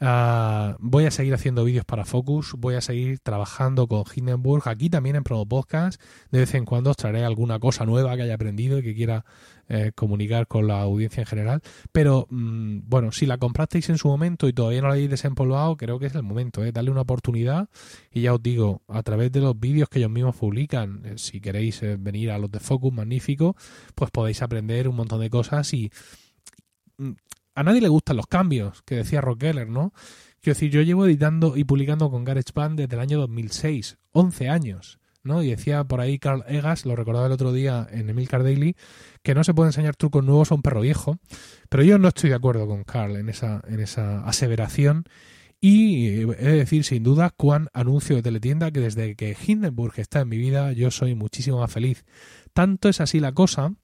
Ah, 0.00 0.76
voy 0.80 1.06
a 1.06 1.10
seguir 1.10 1.32
haciendo 1.32 1.64
vídeos 1.64 1.84
para 1.84 2.04
Focus, 2.04 2.54
voy 2.58 2.74
a 2.74 2.80
seguir 2.80 3.20
trabajando 3.20 3.86
con 3.86 4.04
Hindenburg 4.14 4.68
aquí 4.68 4.90
también 4.90 5.16
en 5.16 5.22
Promo 5.22 5.46
Podcast. 5.46 6.02
De 6.30 6.40
vez 6.40 6.54
en 6.54 6.64
cuando 6.64 6.90
os 6.90 6.96
traeré 6.96 7.24
alguna 7.24 7.58
cosa 7.60 7.86
nueva 7.86 8.16
que 8.16 8.22
haya 8.22 8.34
aprendido 8.34 8.78
y 8.78 8.82
que 8.82 8.94
quiera 8.94 9.24
eh, 9.72 9.92
comunicar 9.94 10.46
con 10.46 10.66
la 10.66 10.82
audiencia 10.82 11.20
en 11.20 11.26
general. 11.26 11.62
Pero 11.92 12.26
mm, 12.28 12.80
bueno, 12.84 13.12
si 13.12 13.24
la 13.24 13.38
comprasteis 13.38 13.88
en 13.88 13.96
su 13.96 14.08
momento 14.08 14.48
y 14.48 14.52
todavía 14.52 14.82
no 14.82 14.88
la 14.88 14.94
habéis 14.94 15.10
desempolvado, 15.10 15.76
creo 15.76 15.98
que 15.98 16.06
es 16.06 16.14
el 16.14 16.22
momento, 16.22 16.64
¿eh? 16.64 16.72
darle 16.72 16.90
una 16.90 17.02
oportunidad. 17.02 17.68
Y 18.10 18.22
ya 18.22 18.34
os 18.34 18.42
digo, 18.42 18.82
a 18.88 19.02
través 19.02 19.32
de 19.32 19.40
los 19.40 19.58
vídeos 19.58 19.88
que 19.88 20.00
ellos 20.00 20.10
mismos 20.10 20.36
publican, 20.36 21.02
eh, 21.04 21.14
si 21.16 21.40
queréis 21.40 21.80
venir 21.98 22.30
a 22.30 22.38
los 22.38 22.50
de 22.50 22.60
Focus, 22.60 22.92
magnífico 22.92 23.56
pues 23.94 24.10
podéis 24.10 24.42
aprender 24.42 24.88
un 24.88 24.96
montón 24.96 25.20
de 25.20 25.30
cosas 25.30 25.72
y 25.72 25.90
mm, 26.98 27.12
a 27.54 27.62
nadie 27.62 27.80
le 27.80 27.88
gustan 27.88 28.16
los 28.16 28.26
cambios, 28.26 28.82
que 28.82 28.96
decía 28.96 29.20
Rockeller, 29.20 29.68
¿no? 29.68 29.92
Quiero 30.40 30.54
decir, 30.54 30.70
yo 30.70 30.82
llevo 30.82 31.04
editando 31.04 31.56
y 31.56 31.64
publicando 31.64 32.10
con 32.10 32.24
GarageBand 32.24 32.78
desde 32.78 32.94
el 32.94 33.00
año 33.00 33.18
2006, 33.18 33.98
11 34.12 34.48
años, 34.48 34.99
¿no? 35.22 35.42
Y 35.42 35.50
decía 35.50 35.84
por 35.84 36.00
ahí 36.00 36.18
Carl 36.18 36.44
Egas, 36.48 36.86
lo 36.86 36.96
recordaba 36.96 37.26
el 37.26 37.32
otro 37.32 37.52
día 37.52 37.86
en 37.90 38.08
Emilcar 38.08 38.42
Daily, 38.42 38.76
que 39.22 39.34
no 39.34 39.44
se 39.44 39.54
puede 39.54 39.68
enseñar 39.68 39.96
trucos 39.96 40.24
nuevos 40.24 40.50
a 40.50 40.54
un 40.54 40.62
perro 40.62 40.80
viejo, 40.80 41.18
pero 41.68 41.82
yo 41.82 41.98
no 41.98 42.08
estoy 42.08 42.30
de 42.30 42.36
acuerdo 42.36 42.66
con 42.66 42.84
Carl 42.84 43.16
en 43.16 43.28
esa, 43.28 43.62
en 43.68 43.80
esa 43.80 44.24
aseveración 44.24 45.04
y 45.60 46.20
he 46.22 46.24
de 46.24 46.56
decir 46.56 46.84
sin 46.84 47.02
duda 47.02 47.30
cuán 47.36 47.68
anuncio 47.74 48.16
de 48.16 48.22
teletienda 48.22 48.70
que 48.70 48.80
desde 48.80 49.14
que 49.14 49.36
Hindenburg 49.46 49.92
está 49.98 50.20
en 50.20 50.28
mi 50.28 50.38
vida 50.38 50.72
yo 50.72 50.90
soy 50.90 51.14
muchísimo 51.14 51.60
más 51.60 51.70
feliz. 51.70 52.04
Tanto 52.54 52.88
es 52.88 53.00
así 53.00 53.20
la 53.20 53.32
cosa 53.32 53.74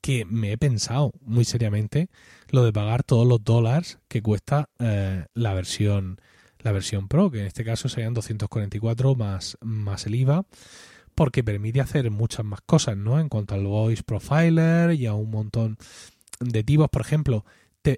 que 0.00 0.24
me 0.26 0.52
he 0.52 0.58
pensado 0.58 1.12
muy 1.22 1.44
seriamente 1.44 2.08
lo 2.50 2.64
de 2.64 2.72
pagar 2.72 3.02
todos 3.02 3.26
los 3.26 3.42
dólares 3.42 3.98
que 4.06 4.22
cuesta 4.22 4.68
eh, 4.78 5.24
la 5.34 5.54
versión 5.54 6.20
la 6.64 6.72
versión 6.72 7.06
Pro, 7.06 7.30
que 7.30 7.40
en 7.40 7.46
este 7.46 7.64
caso 7.64 7.88
serían 7.88 8.14
244 8.14 9.14
más, 9.14 9.56
más 9.60 10.06
el 10.06 10.16
IVA, 10.16 10.46
porque 11.14 11.44
permite 11.44 11.80
hacer 11.80 12.10
muchas 12.10 12.44
más 12.44 12.60
cosas, 12.62 12.96
¿no? 12.96 13.20
En 13.20 13.28
cuanto 13.28 13.54
al 13.54 13.64
Voice 13.64 14.02
Profiler 14.02 14.92
y 14.94 15.06
a 15.06 15.14
un 15.14 15.30
montón 15.30 15.76
de 16.40 16.64
tipos, 16.64 16.88
por 16.88 17.02
ejemplo, 17.02 17.44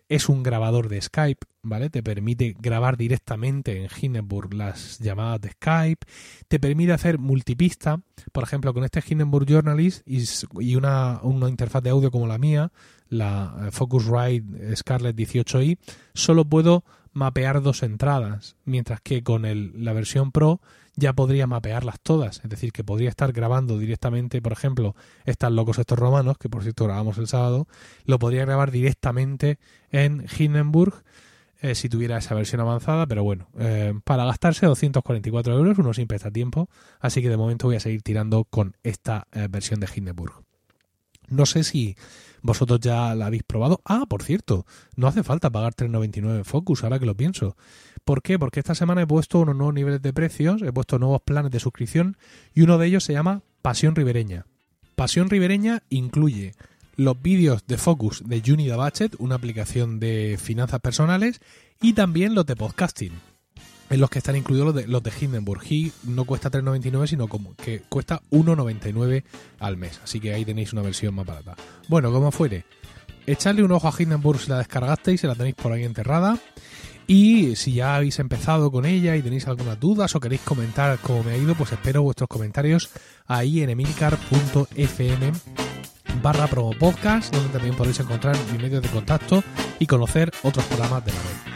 es 0.09 0.29
un 0.29 0.43
grabador 0.43 0.89
de 0.89 1.01
Skype, 1.01 1.47
¿vale? 1.63 1.91
Te 1.91 2.03
permite 2.03 2.57
grabar 2.59 2.97
directamente 2.97 3.85
en 3.85 3.89
Hindenburg 4.01 4.53
las 4.53 4.99
llamadas 4.99 5.41
de 5.43 5.51
Skype, 5.51 6.07
te 6.49 6.59
permite 6.59 6.93
hacer 6.93 7.19
multipista, 7.19 8.01
por 8.33 8.43
ejemplo, 8.43 8.75
con 8.75 8.85
este 8.85 9.03
Hindenburg 9.07 9.47
Journalist 9.47 10.03
y 10.07 10.75
una, 10.75 11.21
una 11.23 11.49
interfaz 11.49 11.85
de 11.85 11.91
audio 11.91 12.11
como 12.11 12.27
la 12.27 12.39
mía, 12.39 12.73
la 13.09 13.69
eh, 13.69 13.71
Focusrite 13.71 14.75
Scarlett 14.75 15.17
18i, 15.17 15.79
solo 16.15 16.45
puedo 16.45 16.85
mapear 17.17 17.63
dos 17.63 17.83
entradas, 17.83 18.57
mientras 18.67 19.01
que 19.01 19.23
con 19.23 19.47
el, 19.47 19.73
la 19.83 19.95
versión 19.95 20.33
Pro 20.33 20.61
ya 20.97 21.15
podría 21.15 21.47
mapearlas 21.47 21.99
todas, 22.03 22.43
es 22.45 22.51
decir, 22.51 22.73
que 22.73 22.85
podría 22.85 23.09
estar 23.09 23.33
grabando 23.33 23.79
directamente, 23.79 24.43
por 24.43 24.53
ejemplo, 24.53 24.95
estas 25.25 25.51
locos 25.51 25.79
estos 25.79 25.99
romanos, 25.99 26.37
que 26.37 26.51
por 26.51 26.63
cierto 26.63 26.85
grabamos 26.85 27.17
el 27.17 27.27
sábado, 27.27 27.69
lo 28.05 28.19
podría 28.19 28.45
grabar 28.45 28.71
directamente 28.71 29.59
en 29.91 30.27
Hindenburg 30.39 31.03
eh, 31.63 31.75
si 31.75 31.89
tuviera 31.89 32.19
esa 32.19 32.35
versión 32.35 32.61
avanzada, 32.61 33.07
pero 33.07 33.25
bueno, 33.25 33.49
eh, 33.59 33.95
para 34.05 34.27
gastarse 34.27 34.67
244 34.67 35.57
euros 35.57 35.79
uno 35.79 35.95
siempre 35.95 36.17
está 36.17 36.29
a 36.29 36.33
tiempo, 36.33 36.69
así 37.01 37.23
que 37.23 37.31
de 37.31 37.39
momento 37.39 37.67
voy 37.67 37.77
a 37.77 37.81
seguir 37.81 38.03
tirando 38.03 38.45
con 38.45 38.77
esta 38.83 39.27
eh, 39.33 39.49
versión 39.51 39.81
de 39.81 39.89
Hindenburg. 39.95 40.46
No 41.29 41.47
sé 41.47 41.65
si 41.65 41.97
vosotros 42.43 42.81
ya 42.81 43.15
la 43.15 43.27
habéis 43.27 43.43
probado. 43.43 43.81
Ah, 43.85 44.05
por 44.09 44.23
cierto, 44.23 44.67
no 44.95 45.09
hace 45.09 45.23
falta 45.23 45.51
pagar 45.51 45.75
3,99 45.75 46.45
Focus, 46.45 46.85
ahora 46.85 46.99
que 46.99 47.07
lo 47.07 47.17
pienso. 47.17 47.57
¿Por 48.05 48.23
qué? 48.23 48.39
Porque 48.39 48.61
esta 48.61 48.75
semana 48.75 49.03
he 49.03 49.07
puesto 49.07 49.41
unos 49.41 49.57
nuevos 49.57 49.75
niveles 49.75 50.01
de 50.01 50.13
precios, 50.13 50.63
he 50.63 50.73
puesto 50.73 50.99
nuevos 50.99 51.23
planes 51.23 51.51
de 51.51 51.61
suscripción 51.61 52.17
y 52.55 52.63
uno 52.63 52.79
de 52.79 52.87
ellos 52.87 53.05
se 53.05 53.13
llama 53.13 53.43
Pasión 53.63 53.97
Ribereña. 53.97 54.47
Pasión 54.95 55.29
Ribereña 55.29 55.83
incluye 55.91 56.55
los 56.97 57.21
vídeos 57.21 57.67
de 57.67 57.77
Focus 57.77 58.23
de 58.25 58.43
Unida 58.51 58.77
Budget, 58.77 59.17
una 59.19 59.35
aplicación 59.35 60.01
de 60.01 60.39
finanzas 60.41 60.81
personales, 60.81 61.41
y 61.83 61.93
también 61.93 62.35
los 62.35 62.47
de 62.47 62.57
podcasting, 62.57 63.13
en 63.91 64.01
los 64.01 64.11
que 64.11 64.19
están 64.19 64.37
incluidos 64.37 64.67
los 64.67 64.75
de, 64.75 64.87
los 64.87 65.03
de 65.03 65.13
Hindenburg. 65.21 65.63
Y 65.71 65.93
no 66.05 66.25
cuesta 66.25 66.51
3,99, 66.51 67.07
sino 67.07 67.29
como 67.29 67.55
que 67.57 67.81
cuesta 67.89 68.21
1,99 68.31 69.25
al 69.61 69.77
mes. 69.77 70.01
Así 70.03 70.21
que 70.21 70.35
ahí 70.35 70.45
tenéis 70.45 70.73
una 70.73 70.83
versión 70.83 71.15
más 71.15 71.27
barata. 71.27 71.57
Bueno, 71.89 72.13
como 72.13 72.31
fuere, 72.31 72.65
echadle 73.27 73.63
un 73.63 73.73
ojo 73.73 73.89
a 73.89 73.95
Hindenburg 73.97 74.41
si 74.41 74.51
la 74.51 74.59
descargasteis, 74.59 75.21
se 75.21 75.27
la 75.27 75.35
tenéis 75.35 75.55
por 75.55 75.73
ahí 75.73 75.85
enterrada. 75.85 76.39
Y 77.09 77.55
si 77.55 77.75
ya 77.75 77.95
habéis 77.95 78.19
empezado 78.19 78.73
con 78.73 78.85
ella 78.85 79.15
y 79.15 79.23
tenéis 79.23 79.47
algunas 79.47 79.79
dudas 79.79 80.15
o 80.17 80.21
queréis 80.21 80.41
comentar 80.41 80.99
cómo 80.99 81.23
me 81.23 81.33
ha 81.33 81.37
ido, 81.37 81.55
pues 81.55 81.71
espero 81.71 82.03
vuestros 82.03 82.29
comentarios 82.29 82.91
ahí 83.29 83.63
en 83.63 83.71
emilcar.fm 83.71 85.33
barra 86.23 86.49
promo 86.49 86.73
podcast, 86.73 87.33
donde 87.33 87.51
también 87.51 87.77
podéis 87.77 88.01
encontrar 88.01 88.37
mis 88.51 88.61
medios 88.61 88.83
de 88.83 88.89
contacto 88.89 89.45
y 89.79 89.87
conocer 89.87 90.33
otros 90.43 90.65
programas 90.67 91.05
de 91.05 91.13
la 91.13 91.19
red. 91.19 91.56